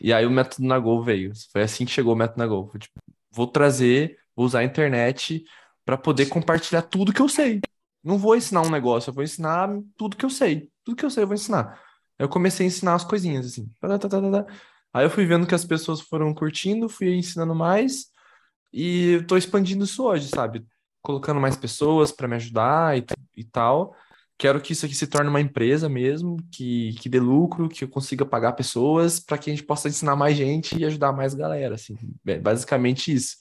[0.00, 1.32] E aí o método Nagol veio.
[1.52, 2.70] Foi assim que chegou o método Nagol.
[2.78, 2.98] Tipo,
[3.30, 5.44] vou trazer, vou usar a internet
[5.84, 7.60] para poder compartilhar tudo que eu sei.
[8.02, 10.70] Não vou ensinar um negócio, eu vou ensinar tudo que eu sei.
[10.84, 11.80] Tudo que eu sei eu vou ensinar.
[12.18, 13.70] Eu comecei a ensinar as coisinhas, assim.
[14.92, 18.06] Aí eu fui vendo que as pessoas foram curtindo, fui ensinando mais
[18.72, 20.66] e estou expandindo isso hoje, sabe?
[21.02, 23.04] Colocando mais pessoas para me ajudar e,
[23.36, 23.94] e tal.
[24.40, 27.88] Quero que isso aqui se torne uma empresa mesmo, que, que dê lucro, que eu
[27.88, 31.74] consiga pagar pessoas para que a gente possa ensinar mais gente e ajudar mais galera,
[31.74, 31.94] assim.
[32.26, 33.36] É basicamente isso.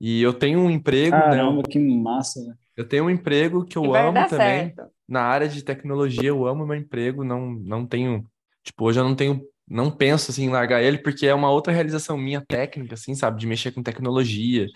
[0.00, 1.14] E eu tenho um emprego.
[1.14, 1.22] Né?
[1.22, 1.62] Caramba, né?
[1.70, 2.54] que massa, né?
[2.76, 4.74] Eu tenho um emprego que eu amo também.
[4.74, 4.90] Certo.
[5.08, 8.26] Na área de tecnologia, eu amo meu emprego, não, não tenho.
[8.64, 9.40] Tipo, hoje eu não tenho.
[9.68, 13.38] Não penso assim em largar ele, porque é uma outra realização minha técnica, assim, sabe?
[13.38, 14.66] De mexer com tecnologia.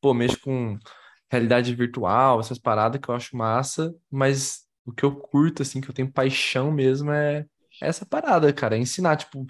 [0.00, 0.76] Pô, mexo com
[1.30, 5.88] realidade virtual, essas paradas que eu acho massa, mas o que eu curto, assim, que
[5.88, 7.46] eu tenho paixão mesmo é
[7.80, 8.76] essa parada, cara.
[8.76, 9.46] É ensinar, tipo,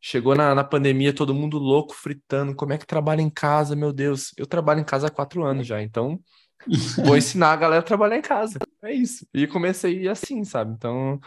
[0.00, 2.54] chegou na, na pandemia, todo mundo louco, fritando.
[2.54, 4.32] Como é que trabalha em casa, meu Deus?
[4.36, 6.20] Eu trabalho em casa há quatro anos já, então
[7.04, 8.58] Vou ensinar a galera a trabalhar em casa.
[8.82, 9.26] É isso.
[9.32, 10.72] E comecei assim, sabe?
[10.72, 11.20] Então,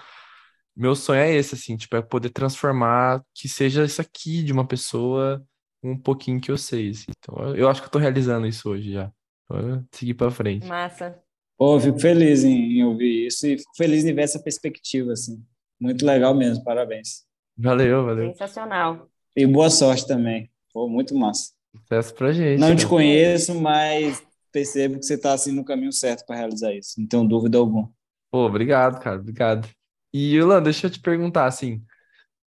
[0.75, 4.67] meu sonho é esse, assim, tipo, é poder transformar que seja isso aqui de uma
[4.67, 5.43] pessoa
[5.83, 7.05] um pouquinho que eu sei, assim.
[7.17, 9.11] Então, eu acho que eu tô realizando isso hoje já.
[9.43, 10.65] Então, seguir para frente.
[10.65, 11.21] Massa.
[11.57, 15.41] Pô, fico feliz em, em, ouvir isso e fico feliz em ver essa perspectiva, assim.
[15.79, 17.23] Muito legal mesmo, parabéns.
[17.57, 18.31] Valeu, valeu.
[18.31, 19.09] Sensacional.
[19.35, 20.49] E boa sorte também.
[20.73, 21.53] Pô, muito massa.
[21.75, 22.59] Sucesso pra gente.
[22.59, 26.93] Não te conheço, mas percebo que você está assim no caminho certo para realizar isso,
[26.97, 27.91] não tenho dúvida alguma.
[28.31, 29.67] Pô, obrigado, cara, obrigado.
[30.13, 31.83] E, Yolanda, deixa eu te perguntar, assim,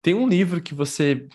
[0.01, 1.27] tem um livro que você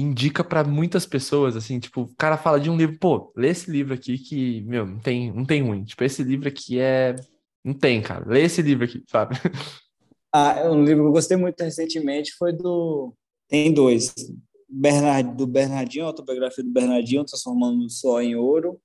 [0.00, 3.70] indica para muitas pessoas, assim, tipo, o cara fala de um livro, pô, lê esse
[3.70, 5.84] livro aqui que, meu, não tem, não tem ruim.
[5.84, 7.16] Tipo, esse livro aqui é.
[7.64, 8.24] Não tem, cara.
[8.26, 9.36] Lê esse livro aqui, sabe?
[10.32, 13.12] Ah, um livro que eu gostei muito recentemente foi do.
[13.48, 14.14] Tem dois.
[14.68, 18.80] Bernard, do Bernardinho, a autobiografia do Bernardinho, Transformando o Sol em Ouro.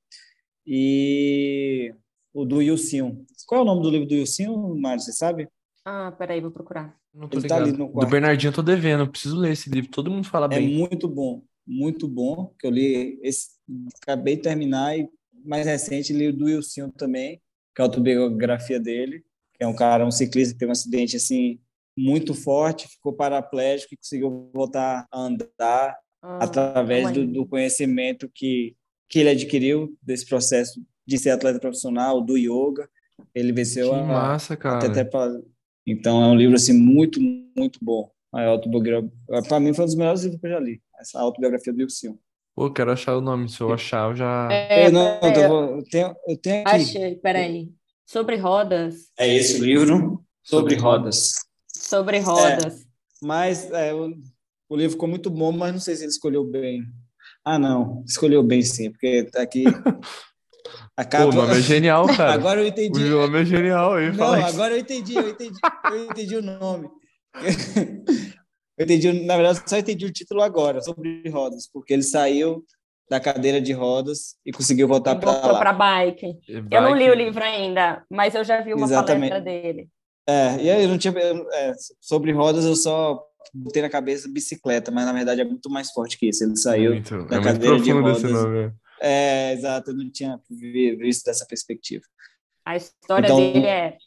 [0.65, 1.93] E
[2.33, 3.23] o do Yulcinho.
[3.45, 4.99] Qual é o nome do livro do Yulcinho, Mário?
[4.99, 5.47] Você sabe?
[5.85, 6.97] Ah, peraí, vou procurar.
[7.15, 7.93] Não tô Ele tá ligado.
[7.93, 9.89] Tá do Bernardinho eu tô devendo, preciso ler esse livro.
[9.89, 10.75] Todo mundo fala é bem.
[10.75, 12.53] É muito bom, muito bom.
[12.59, 13.51] Que eu li esse,
[14.01, 15.09] acabei de terminar e
[15.45, 17.41] mais recente li o do Wilson também,
[17.73, 21.15] que é a autobiografia dele, que é um cara, um ciclista que teve um acidente
[21.15, 21.59] assim
[21.97, 28.75] muito forte, ficou paraplégico e conseguiu voltar a andar ah, através do, do, conhecimento que
[29.07, 32.89] que ele adquiriu desse processo de ser atleta profissional, do yoga.
[33.33, 34.77] Ele venceu que a massa, cara.
[34.77, 35.31] Até, até pra,
[35.85, 37.19] então é um livro assim muito
[37.55, 38.09] muito bom.
[38.33, 39.09] A autobiografia,
[39.47, 40.81] para mim foi um dos melhores livros que eu já li.
[40.99, 42.17] Essa autobiografia do Wilson.
[42.55, 43.49] Pô, quero achar o nome.
[43.49, 44.49] Se eu achar, eu já.
[44.51, 46.75] É, não, é, eu, tenho, eu tenho aqui.
[46.75, 47.69] Achei, peraí.
[48.05, 49.09] Sobre rodas.
[49.17, 50.23] É esse o livro?
[50.43, 51.33] Sobre rodas.
[51.67, 52.81] Sobre rodas.
[52.81, 52.85] É,
[53.21, 54.15] mas é, o,
[54.69, 56.83] o, livro ficou muito bom, mas não sei se ele escolheu bem.
[57.43, 58.03] Ah, não.
[58.05, 59.63] Escolheu bem sim, porque tá aqui.
[60.95, 61.25] Acaba...
[61.25, 62.33] O nome é genial, cara.
[62.33, 63.03] agora eu entendi.
[63.03, 64.11] O nome é genial, hein?
[64.13, 65.59] Não, agora eu entendi, eu entendi,
[65.91, 66.89] eu entendi o nome.
[68.77, 72.61] Eu entendi, na verdade, só entendi o título agora, sobre rodas, porque ele saiu
[73.09, 75.31] da cadeira de rodas e conseguiu voltar para.
[75.31, 76.33] Voltou para bike.
[76.47, 76.67] bike.
[76.69, 79.29] Eu não li o livro ainda, mas eu já vi uma Exatamente.
[79.29, 79.87] palestra dele.
[80.27, 84.91] É, e aí eu não tinha é, sobre rodas eu só botei na cabeça bicicleta,
[84.91, 86.43] mas na verdade é muito mais forte que isso.
[86.43, 88.23] Ele saiu muito, da é cadeira de rodas.
[88.23, 88.73] Nome.
[89.07, 92.03] É, exato, eu não tinha visto dessa perspectiva.
[92.65, 93.97] A história então, dele é.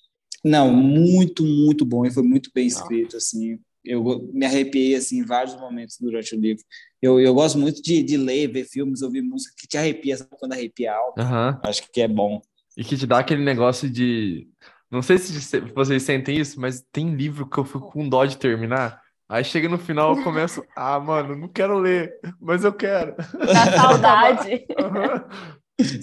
[0.45, 3.61] Não, muito, muito bom e foi muito bem escrito, assim.
[3.85, 6.65] Eu me arrepiei, assim, em vários momentos durante o livro.
[7.01, 10.31] Eu, eu gosto muito de, de ler, ver filmes, ouvir música que te arrepia, sabe?
[10.33, 11.15] Quando arrepia algo.
[11.21, 11.61] Uhum.
[11.63, 12.43] Acho que é bom.
[12.77, 14.49] E que te dá aquele negócio de.
[14.91, 18.37] Não sei se vocês sentem isso, mas tem livro que eu fico com dó de
[18.37, 19.01] terminar.
[19.29, 23.15] Aí chega no final, eu começo, ah, mano, não quero ler, mas eu quero.
[23.17, 24.67] Dá saudade.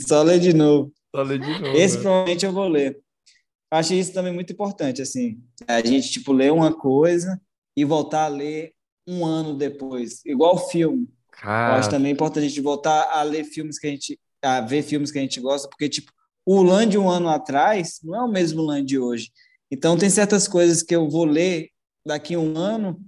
[0.05, 0.93] Só ler de novo.
[1.15, 1.75] Só ler de novo.
[1.75, 2.03] Esse né?
[2.03, 2.99] provavelmente eu vou ler.
[3.71, 5.41] Acho isso também muito importante, assim.
[5.67, 7.41] A gente, tipo, ler uma coisa
[7.75, 8.73] e voltar a ler
[9.07, 10.23] um ano depois.
[10.23, 11.09] Igual filme.
[11.31, 11.73] Cara...
[11.73, 14.19] Eu acho também importante a gente voltar a ler filmes que a gente...
[14.41, 16.11] a ver filmes que a gente gosta, porque, tipo,
[16.45, 19.31] o Lan de um ano atrás não é o mesmo Lan de hoje.
[19.71, 21.71] Então, tem certas coisas que eu vou ler
[22.05, 22.99] daqui a um ano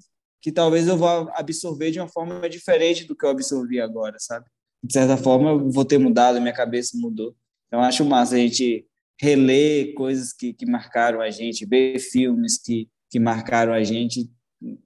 [0.41, 4.45] que talvez eu vá absorver de uma forma diferente do que eu absorvi agora, sabe?
[4.83, 7.35] De certa forma, eu vou ter mudado, minha cabeça mudou.
[7.67, 8.85] Então, acho massa a gente
[9.19, 14.29] reler coisas que, que marcaram a gente, ver filmes que, que marcaram a gente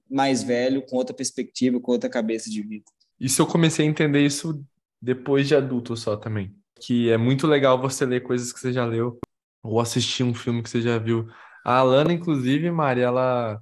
[0.10, 2.86] mais velho, com outra perspectiva, com outra cabeça de vida.
[3.20, 4.64] Isso eu comecei a entender isso
[5.02, 6.54] depois de adulto só também.
[6.80, 9.20] Que é muito legal você ler coisas que você já leu,
[9.64, 11.28] ou assistir um filme que você já viu.
[11.64, 13.62] A Alana, inclusive, Mari, ela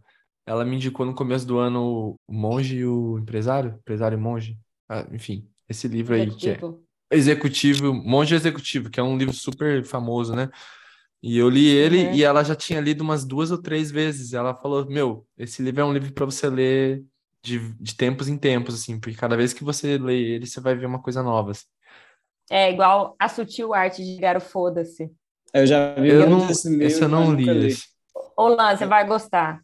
[0.50, 4.58] ela me indicou no começo do ano O Monge e o Empresário, Empresário e Monge.
[4.90, 6.60] Ah, enfim, esse livro aí que é
[7.12, 10.50] Executivo, Monge Executivo, que é um livro super famoso, né?
[11.22, 12.14] E eu li ele uhum.
[12.16, 14.34] e ela já tinha lido umas duas ou três vezes.
[14.34, 17.04] Ela falou: Meu, esse livro é um livro para você ler
[17.44, 20.74] de, de tempos em tempos, assim, porque cada vez que você lê ele, você vai
[20.74, 21.52] ver uma coisa nova.
[21.52, 21.66] Assim.
[22.50, 25.12] É igual a sutil arte de ligar o foda-se.
[25.54, 26.86] Eu já vi eu não, esse livro.
[26.86, 27.46] Esse eu não li.
[27.46, 27.76] li.
[28.36, 29.62] Olá, você vai gostar.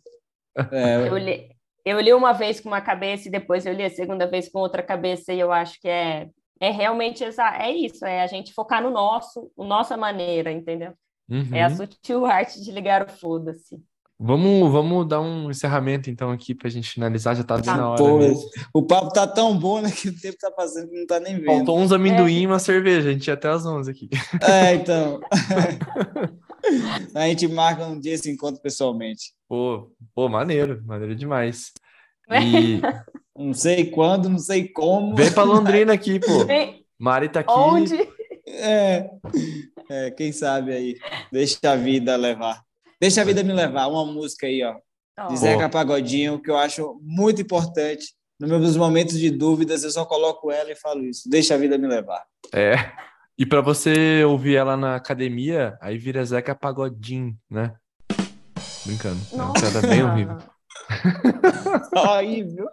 [0.71, 1.49] É, eu, li,
[1.83, 4.59] eu li uma vez com uma cabeça e depois eu li a segunda vez com
[4.59, 6.29] outra cabeça e eu acho que é,
[6.59, 10.93] é realmente essa, é isso, é a gente focar no nosso, nossa maneira, entendeu?
[11.29, 11.49] Uhum.
[11.53, 11.75] É a uhum.
[11.75, 13.81] sutil arte de ligar o foda-se.
[14.17, 17.77] Vamos, vamos dar um encerramento então aqui para a gente finalizar, já tá bem ah,
[17.77, 18.01] na hora.
[18.01, 18.19] Pô,
[18.73, 21.35] o papo tá tão bom, né, que o tempo tá passando que não tá nem
[21.35, 21.45] vendo.
[21.45, 22.39] Faltou uns amendoim é.
[22.43, 24.09] e uma cerveja, a gente ia até às 11 aqui.
[24.41, 25.19] É, então.
[27.13, 29.33] a gente marca um dia esse encontro pessoalmente.
[29.47, 31.71] Pô, pô, maneiro, maneiro demais.
[32.29, 32.81] E...
[33.37, 35.15] não sei quando, não sei como.
[35.15, 36.45] Vem para Londrina aqui, pô.
[36.97, 37.51] Mari tá aqui.
[37.51, 37.95] Onde?
[38.47, 39.09] É,
[39.89, 40.95] é, quem sabe aí.
[41.31, 42.61] Deixa a vida levar.
[42.99, 43.87] Deixa a vida me levar.
[43.87, 44.75] Uma música aí, ó.
[45.19, 45.27] Oh.
[45.27, 48.13] De Zeca Pagodinho, que eu acho muito importante.
[48.39, 51.29] Nos meus momentos de dúvidas, eu só coloco ela e falo isso.
[51.29, 52.23] Deixa a vida me levar.
[52.53, 52.75] É.
[53.37, 57.75] E para você ouvir ela na academia, aí vira Zeca Pagodinho, né?
[58.85, 59.19] Brincando.
[59.33, 59.81] Nossa.
[59.81, 60.37] Não, bem horrível.
[61.95, 62.67] horrível.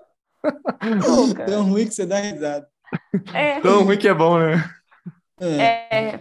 [1.47, 2.67] Tão ruim que você dá risada.
[3.33, 3.61] É.
[3.61, 4.65] Tão ruim que é bom, né?
[5.41, 6.21] É.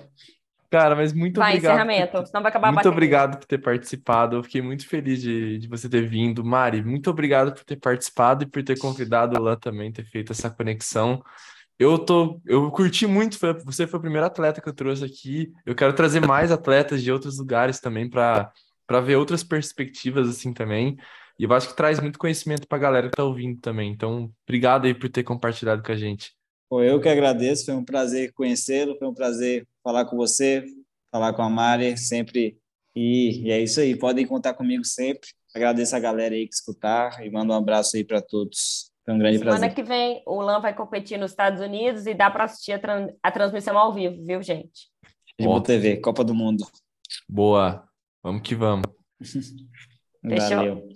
[0.72, 1.74] Cara, mas muito vai, obrigado.
[1.74, 2.26] encerramento, por...
[2.26, 4.38] senão vai acabar Muito obrigado por ter participado.
[4.38, 6.46] Eu fiquei muito feliz de, de você ter vindo.
[6.46, 10.32] Mari, muito obrigado por ter participado e por ter convidado o Lan também, ter feito
[10.32, 11.22] essa conexão.
[11.82, 15.52] Eu tô, eu curti muito, foi, você foi o primeiro atleta que eu trouxe aqui.
[15.66, 18.54] Eu quero trazer mais atletas de outros lugares também para
[18.86, 20.96] para ver outras perspectivas assim também.
[21.40, 23.92] E eu acho que traz muito conhecimento para a galera que está ouvindo também.
[23.92, 26.36] Então, obrigado aí por ter compartilhado com a gente.
[26.70, 30.64] Pô, eu que agradeço, foi um prazer conhecê-lo, foi um prazer falar com você,
[31.10, 32.60] falar com a Mari, sempre.
[32.96, 35.30] E, e é isso aí, podem contar comigo sempre.
[35.56, 38.91] Agradeço a galera aí que escutar e mando um abraço aí para todos.
[39.04, 39.72] Foi um grande Semana prazer.
[39.72, 42.80] Semana que vem o Lan vai competir nos Estados Unidos e dá para assistir a,
[42.80, 44.90] tran a, transmissão ao vivo, viu, gente?
[45.40, 46.64] Boa TV, Copa do Mundo.
[47.28, 47.84] Boa.
[48.24, 48.86] Vamos que vamos.
[50.24, 50.88] Valeu.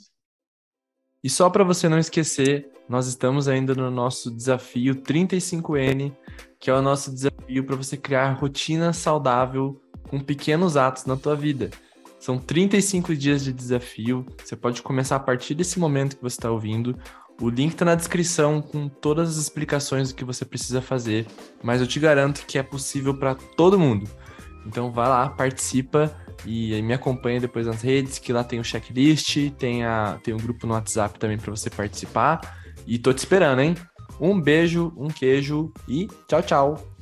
[1.23, 6.15] E só para você não esquecer, nós estamos ainda no nosso desafio 35N,
[6.59, 11.35] que é o nosso desafio para você criar rotina saudável com pequenos atos na tua
[11.35, 11.71] vida.
[12.19, 14.25] São 35 dias de desafio.
[14.43, 16.97] Você pode começar a partir desse momento que você está ouvindo.
[17.39, 21.27] O link está na descrição com todas as explicações do que você precisa fazer,
[21.61, 24.09] mas eu te garanto que é possível para todo mundo.
[24.65, 26.15] Então vai lá, participa
[26.45, 30.37] e me acompanha depois nas redes, que lá tem o checklist, tem, a, tem um
[30.37, 32.57] grupo no WhatsApp também para você participar.
[32.87, 33.75] E tô te esperando, hein?
[34.19, 36.94] Um beijo, um queijo e tchau, tchau.